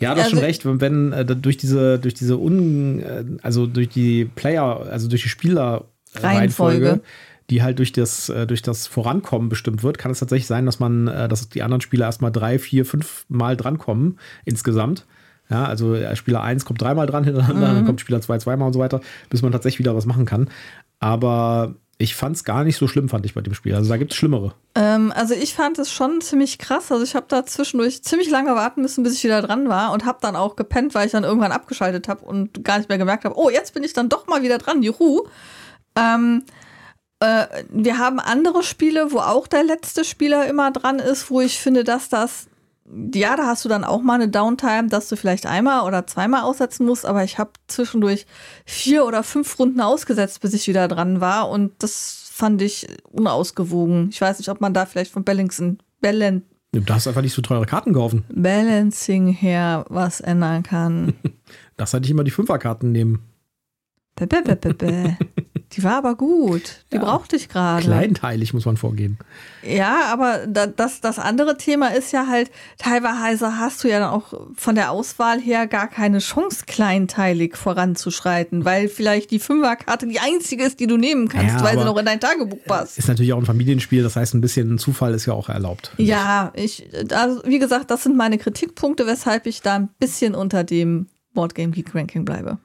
ja, 0.00 0.12
du 0.14 0.20
hast 0.20 0.26
Also- 0.26 0.36
schon 0.36 0.44
recht, 0.44 0.66
wenn, 0.66 0.80
wenn 0.80 1.12
äh, 1.12 1.24
durch 1.24 1.56
diese, 1.56 2.00
durch 2.00 2.14
diese 2.14 2.36
Un, 2.36 2.98
äh, 3.00 3.24
also 3.42 3.68
durch 3.68 3.90
die 3.90 4.24
Player, 4.24 4.86
also 4.90 5.06
durch 5.08 5.22
die 5.22 5.28
Spieler 5.28 5.84
Reihenfolge. 6.16 7.00
Die 7.50 7.62
halt 7.62 7.78
durch 7.78 7.92
das, 7.92 8.28
äh, 8.28 8.46
durch 8.46 8.62
das 8.62 8.86
Vorankommen 8.86 9.48
bestimmt 9.48 9.82
wird, 9.82 9.98
kann 9.98 10.10
es 10.10 10.20
tatsächlich 10.20 10.46
sein, 10.46 10.66
dass 10.66 10.80
man, 10.80 11.08
äh, 11.08 11.28
dass 11.28 11.48
die 11.48 11.62
anderen 11.62 11.80
Spieler 11.80 12.06
erstmal 12.06 12.32
drei, 12.32 12.58
vier, 12.58 12.84
fünf 12.84 13.24
Mal 13.28 13.56
drankommen 13.56 14.18
insgesamt. 14.44 15.06
Ja, 15.50 15.64
also 15.64 15.94
äh, 15.94 16.14
Spieler 16.14 16.42
1 16.42 16.66
kommt 16.66 16.82
dreimal 16.82 17.06
dran 17.06 17.24
hintereinander, 17.24 17.72
dann 17.72 17.86
kommt 17.86 18.00
Spieler 18.02 18.20
2 18.20 18.38
zweimal 18.38 18.66
und 18.66 18.74
so 18.74 18.80
weiter, 18.80 19.00
bis 19.30 19.40
man 19.40 19.50
tatsächlich 19.50 19.78
wieder 19.78 19.96
was 19.96 20.04
machen 20.04 20.26
kann. 20.26 20.50
Aber 21.00 21.74
ich 21.96 22.14
fand 22.14 22.36
es 22.36 22.44
gar 22.44 22.64
nicht 22.64 22.76
so 22.76 22.86
schlimm, 22.86 23.08
fand 23.08 23.24
ich 23.24 23.34
bei 23.34 23.40
dem 23.40 23.54
Spiel. 23.54 23.74
Also 23.74 23.88
da 23.88 23.96
gibt 23.96 24.12
es 24.12 24.18
Schlimmere. 24.18 24.54
Ähm, 24.74 25.12
also 25.16 25.34
ich 25.34 25.54
fand 25.54 25.78
es 25.78 25.90
schon 25.90 26.20
ziemlich 26.20 26.58
krass. 26.58 26.92
Also 26.92 27.02
ich 27.02 27.14
habe 27.14 27.26
da 27.28 27.46
zwischendurch 27.46 28.04
ziemlich 28.04 28.30
lange 28.30 28.54
warten 28.54 28.82
müssen, 28.82 29.02
bis 29.02 29.14
ich 29.14 29.24
wieder 29.24 29.40
dran 29.42 29.68
war 29.68 29.92
und 29.92 30.04
habe 30.04 30.18
dann 30.20 30.36
auch 30.36 30.54
gepennt, 30.54 30.94
weil 30.94 31.06
ich 31.06 31.12
dann 31.12 31.24
irgendwann 31.24 31.50
abgeschaltet 31.50 32.08
habe 32.08 32.24
und 32.24 32.62
gar 32.62 32.78
nicht 32.78 32.88
mehr 32.88 32.98
gemerkt 32.98 33.24
habe, 33.24 33.36
oh, 33.36 33.50
jetzt 33.50 33.74
bin 33.74 33.82
ich 33.82 33.94
dann 33.94 34.08
doch 34.08 34.26
mal 34.28 34.42
wieder 34.42 34.58
dran, 34.58 34.82
juhu. 34.82 35.26
Ähm, 35.96 36.44
äh, 37.20 37.46
wir 37.70 37.98
haben 37.98 38.20
andere 38.20 38.62
Spiele, 38.62 39.12
wo 39.12 39.18
auch 39.18 39.46
der 39.46 39.64
letzte 39.64 40.04
Spieler 40.04 40.46
immer 40.46 40.70
dran 40.70 40.98
ist, 40.98 41.30
wo 41.30 41.40
ich 41.40 41.58
finde, 41.58 41.84
dass 41.84 42.08
das, 42.08 42.46
ja, 43.14 43.36
da 43.36 43.46
hast 43.46 43.64
du 43.64 43.68
dann 43.68 43.84
auch 43.84 44.02
mal 44.02 44.14
eine 44.14 44.28
Downtime, 44.28 44.88
dass 44.88 45.08
du 45.08 45.16
vielleicht 45.16 45.46
einmal 45.46 45.84
oder 45.86 46.06
zweimal 46.06 46.42
aussetzen 46.42 46.86
musst, 46.86 47.04
aber 47.04 47.24
ich 47.24 47.38
habe 47.38 47.50
zwischendurch 47.66 48.26
vier 48.64 49.04
oder 49.04 49.22
fünf 49.22 49.58
Runden 49.58 49.80
ausgesetzt, 49.80 50.40
bis 50.40 50.54
ich 50.54 50.68
wieder 50.68 50.88
dran 50.88 51.20
war 51.20 51.48
und 51.50 51.72
das 51.80 52.30
fand 52.32 52.62
ich 52.62 52.86
unausgewogen. 53.10 54.10
Ich 54.10 54.20
weiß 54.20 54.38
nicht, 54.38 54.48
ob 54.48 54.60
man 54.60 54.72
da 54.72 54.86
vielleicht 54.86 55.12
von 55.12 55.24
Balancing, 55.24 55.78
Balan 56.00 56.42
Du 56.72 56.84
hast 56.92 57.08
einfach 57.08 57.22
nicht 57.22 57.32
so 57.32 57.40
teure 57.40 57.64
Karten 57.64 57.94
kaufen. 57.94 58.24
Balancing 58.28 59.28
her 59.28 59.86
was 59.88 60.20
ändern 60.20 60.62
kann. 60.62 61.14
Das 61.78 61.92
hätte 61.92 62.06
ich 62.06 62.10
immer 62.10 62.24
die 62.24 62.32
Fünferkarten 62.32 62.90
nehmen. 62.90 63.20
Bäh, 64.16 64.26
bäh, 64.26 64.42
bäh. 64.56 65.16
Die 65.72 65.84
war 65.84 65.96
aber 65.96 66.14
gut. 66.14 66.84
Die 66.92 66.96
Ja. 66.96 67.02
brauchte 67.02 67.36
ich 67.36 67.48
gerade. 67.50 67.82
Kleinteilig 67.84 68.54
muss 68.54 68.64
man 68.64 68.78
vorgehen. 68.78 69.18
Ja, 69.62 70.06
aber 70.10 70.46
da, 70.46 70.66
das, 70.66 71.00
das 71.02 71.18
andere 71.18 71.58
Thema 71.58 71.88
ist 71.88 72.10
ja 72.12 72.26
halt, 72.26 72.50
teilweise 72.78 73.58
hast 73.58 73.84
du 73.84 73.88
ja 73.88 73.98
dann 74.00 74.08
auch 74.10 74.32
von 74.56 74.74
der 74.74 74.90
Auswahl 74.90 75.38
her 75.40 75.66
gar 75.66 75.88
keine 75.88 76.20
Chance, 76.20 76.64
kleinteilig 76.66 77.56
voranzuschreiten, 77.56 78.64
weil 78.64 78.88
vielleicht 78.88 79.30
die 79.30 79.38
Fünferkarte 79.38 80.06
die 80.06 80.20
einzige 80.20 80.64
ist, 80.64 80.80
die 80.80 80.86
du 80.86 80.96
nehmen 80.96 81.28
kannst, 81.28 81.56
Ja, 81.56 81.62
weil 81.62 81.78
sie 81.78 81.84
noch 81.84 81.98
in 81.98 82.06
dein 82.06 82.20
Tagebuch 82.20 82.64
passt. 82.66 82.96
Ist 82.98 83.08
natürlich 83.08 83.32
auch 83.34 83.38
ein 83.38 83.44
Familienspiel, 83.46 84.02
das 84.02 84.16
heißt, 84.16 84.34
ein 84.34 84.40
bisschen 84.40 84.78
Zufall 84.78 85.12
ist 85.12 85.26
ja 85.26 85.34
auch 85.34 85.48
erlaubt. 85.48 85.92
Ja, 85.98 86.50
ich, 86.54 86.88
also 87.12 87.42
wie 87.44 87.58
gesagt, 87.58 87.90
das 87.90 88.04
sind 88.04 88.16
meine 88.16 88.38
Kritikpunkte, 88.38 89.06
weshalb 89.06 89.46
ich 89.46 89.60
da 89.60 89.74
ein 89.76 89.88
bisschen 89.98 90.34
unter 90.34 90.64
dem 90.64 91.08
Boardgame 91.34 91.72
Geek 91.72 91.94
Ranking 91.94 92.24
bleibe. 92.24 92.58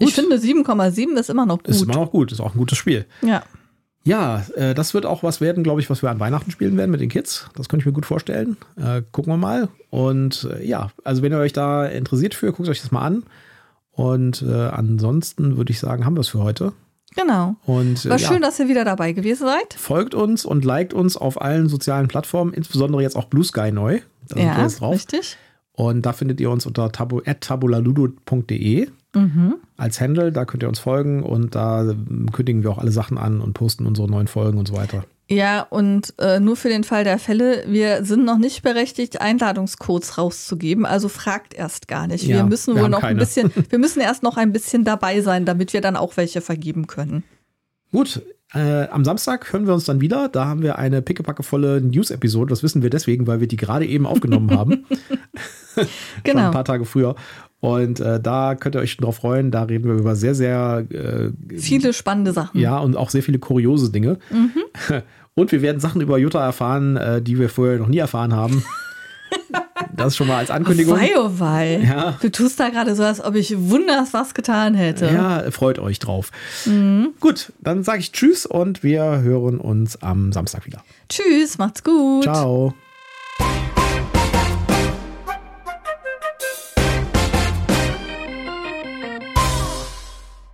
Gut. 0.00 0.08
Ich 0.08 0.14
finde 0.14 0.36
7,7 0.36 1.18
ist 1.18 1.30
immer 1.30 1.46
noch 1.46 1.58
gut. 1.58 1.68
Ist 1.68 1.82
immer 1.82 1.94
noch 1.94 2.10
gut, 2.10 2.32
ist 2.32 2.40
auch 2.40 2.54
ein 2.54 2.58
gutes 2.58 2.78
Spiel. 2.78 3.06
ja. 3.22 3.42
Ja, 4.02 4.46
äh, 4.56 4.74
das 4.74 4.94
wird 4.94 5.04
auch 5.04 5.22
was 5.22 5.42
werden, 5.42 5.62
glaube 5.62 5.82
ich, 5.82 5.90
was 5.90 6.00
wir 6.02 6.10
an 6.10 6.20
Weihnachten 6.20 6.50
spielen 6.50 6.78
werden 6.78 6.90
mit 6.90 7.02
den 7.02 7.10
Kids. 7.10 7.50
Das 7.54 7.68
könnte 7.68 7.82
ich 7.82 7.86
mir 7.86 7.92
gut 7.92 8.06
vorstellen. 8.06 8.56
Äh, 8.76 9.02
gucken 9.12 9.30
wir 9.30 9.36
mal. 9.36 9.68
Und 9.90 10.48
äh, 10.50 10.66
ja, 10.66 10.90
also 11.04 11.20
wenn 11.22 11.32
ihr 11.32 11.38
euch 11.38 11.52
da 11.52 11.84
interessiert 11.84 12.34
für, 12.34 12.50
guckt 12.52 12.68
euch 12.70 12.80
das 12.80 12.92
mal 12.92 13.02
an. 13.02 13.24
Und 13.92 14.40
äh, 14.40 14.68
ansonsten 14.68 15.58
würde 15.58 15.70
ich 15.72 15.80
sagen, 15.80 16.06
haben 16.06 16.16
wir 16.16 16.22
es 16.22 16.28
für 16.28 16.42
heute. 16.42 16.72
Genau. 17.14 17.56
Und 17.66 18.06
äh, 18.06 18.10
War 18.10 18.18
ja, 18.18 18.26
schön, 18.28 18.40
dass 18.40 18.58
ihr 18.58 18.68
wieder 18.68 18.86
dabei 18.86 19.12
gewesen 19.12 19.46
seid. 19.46 19.74
folgt 19.74 20.14
uns 20.14 20.46
und 20.46 20.64
liked 20.64 20.94
uns 20.94 21.18
auf 21.18 21.40
allen 21.42 21.68
sozialen 21.68 22.08
Plattformen, 22.08 22.54
insbesondere 22.54 23.02
jetzt 23.02 23.16
auch 23.16 23.26
Blue 23.26 23.44
Sky 23.44 23.70
neu. 23.70 24.00
Da 24.28 24.36
sind 24.36 24.38
wir 24.38 24.44
ja, 24.44 24.62
jetzt 24.62 24.80
drauf. 24.80 24.94
richtig. 24.94 25.36
Und 25.72 26.06
da 26.06 26.14
findet 26.14 26.40
ihr 26.40 26.50
uns 26.50 26.64
unter 26.64 26.90
tabu, 26.90 27.20
tabulaludo.de 27.20 28.88
Mhm. 29.14 29.56
als 29.76 30.00
Handle. 30.00 30.30
Da 30.32 30.44
könnt 30.44 30.62
ihr 30.62 30.68
uns 30.68 30.78
folgen 30.78 31.22
und 31.22 31.54
da 31.54 31.94
kündigen 32.32 32.62
wir 32.62 32.70
auch 32.70 32.78
alle 32.78 32.92
Sachen 32.92 33.18
an 33.18 33.40
und 33.40 33.54
posten 33.54 33.86
unsere 33.86 34.08
neuen 34.08 34.28
Folgen 34.28 34.58
und 34.58 34.68
so 34.68 34.74
weiter. 34.76 35.04
Ja, 35.32 35.62
und 35.62 36.12
äh, 36.18 36.40
nur 36.40 36.56
für 36.56 36.68
den 36.68 36.82
Fall 36.82 37.04
der 37.04 37.18
Fälle, 37.20 37.62
wir 37.68 38.04
sind 38.04 38.24
noch 38.24 38.38
nicht 38.38 38.62
berechtigt, 38.62 39.20
Einladungscodes 39.20 40.18
rauszugeben, 40.18 40.84
also 40.84 41.08
fragt 41.08 41.54
erst 41.54 41.86
gar 41.86 42.08
nicht. 42.08 42.24
Ja, 42.26 42.38
wir 42.38 42.44
müssen 42.44 42.74
wir 42.74 42.82
wohl 42.82 42.88
noch 42.88 42.98
ein 42.98 43.16
keine. 43.16 43.20
bisschen, 43.20 43.52
wir 43.68 43.78
müssen 43.78 44.00
erst 44.00 44.24
noch 44.24 44.36
ein 44.36 44.52
bisschen 44.52 44.82
dabei 44.84 45.20
sein, 45.20 45.44
damit 45.44 45.72
wir 45.72 45.80
dann 45.80 45.94
auch 45.94 46.16
welche 46.16 46.40
vergeben 46.40 46.88
können. 46.88 47.22
Gut, 47.92 48.22
äh, 48.54 48.88
am 48.88 49.04
Samstag 49.04 49.52
hören 49.52 49.68
wir 49.68 49.74
uns 49.74 49.84
dann 49.84 50.00
wieder. 50.00 50.28
Da 50.28 50.46
haben 50.46 50.62
wir 50.62 50.78
eine 50.78 51.00
pickepackevolle 51.00 51.80
News-Episode. 51.80 52.50
Das 52.50 52.64
wissen 52.64 52.82
wir 52.82 52.90
deswegen, 52.90 53.28
weil 53.28 53.38
wir 53.38 53.46
die 53.46 53.56
gerade 53.56 53.86
eben 53.86 54.06
aufgenommen 54.06 54.50
haben. 54.50 54.84
Schon 55.74 55.84
ein 55.84 55.88
Genau. 56.24 56.50
paar 56.50 56.64
Tage 56.64 56.84
früher. 56.84 57.14
Und 57.60 58.00
äh, 58.00 58.18
da 58.20 58.54
könnt 58.54 58.74
ihr 58.74 58.80
euch 58.80 58.92
schon 58.92 59.04
drauf 59.04 59.16
freuen. 59.16 59.50
Da 59.50 59.64
reden 59.64 59.84
wir 59.84 59.94
über 59.94 60.16
sehr, 60.16 60.34
sehr, 60.34 60.86
äh, 60.90 61.30
Viele 61.58 61.92
spannende 61.92 62.32
Sachen. 62.32 62.58
ja, 62.58 62.78
und 62.78 62.96
auch 62.96 63.10
sehr 63.10 63.22
viele 63.22 63.38
kuriose 63.38 63.90
Dinge. 63.92 64.18
Und 65.34 65.52
wir 65.52 65.62
werden 65.62 65.80
Sachen 65.80 66.00
über 66.00 66.18
Jutta 66.18 66.44
erfahren, 66.44 66.96
äh, 66.96 67.22
die 67.22 67.38
wir 67.38 67.48
vorher 67.48 67.78
noch 67.78 67.86
nie 67.86 67.98
erfahren 67.98 68.34
haben. 68.34 68.64
Das 69.96 70.16
schon 70.16 70.26
mal 70.26 70.38
als 70.38 70.50
Ankündigung. 70.50 70.98
Wei, 70.98 71.12
oh 71.16 71.30
wei. 71.38 71.80
Ja. 71.84 72.18
Du 72.20 72.30
tust 72.30 72.58
da 72.58 72.68
gerade 72.68 72.94
so, 72.94 73.04
als 73.04 73.22
ob 73.22 73.34
ich 73.34 73.54
wunders 73.56 74.12
was 74.12 74.34
getan 74.34 74.74
hätte. 74.74 75.06
Ja, 75.06 75.50
freut 75.50 75.78
euch 75.78 75.98
drauf. 75.98 76.30
Mhm. 76.64 77.10
Gut, 77.20 77.52
dann 77.60 77.84
sage 77.84 78.00
ich 78.00 78.12
Tschüss 78.12 78.44
und 78.46 78.82
wir 78.82 79.20
hören 79.20 79.58
uns 79.58 80.02
am 80.02 80.32
Samstag 80.32 80.66
wieder. 80.66 80.82
Tschüss, 81.08 81.58
macht's 81.58 81.84
gut. 81.84 82.24
Ciao. 82.24 82.74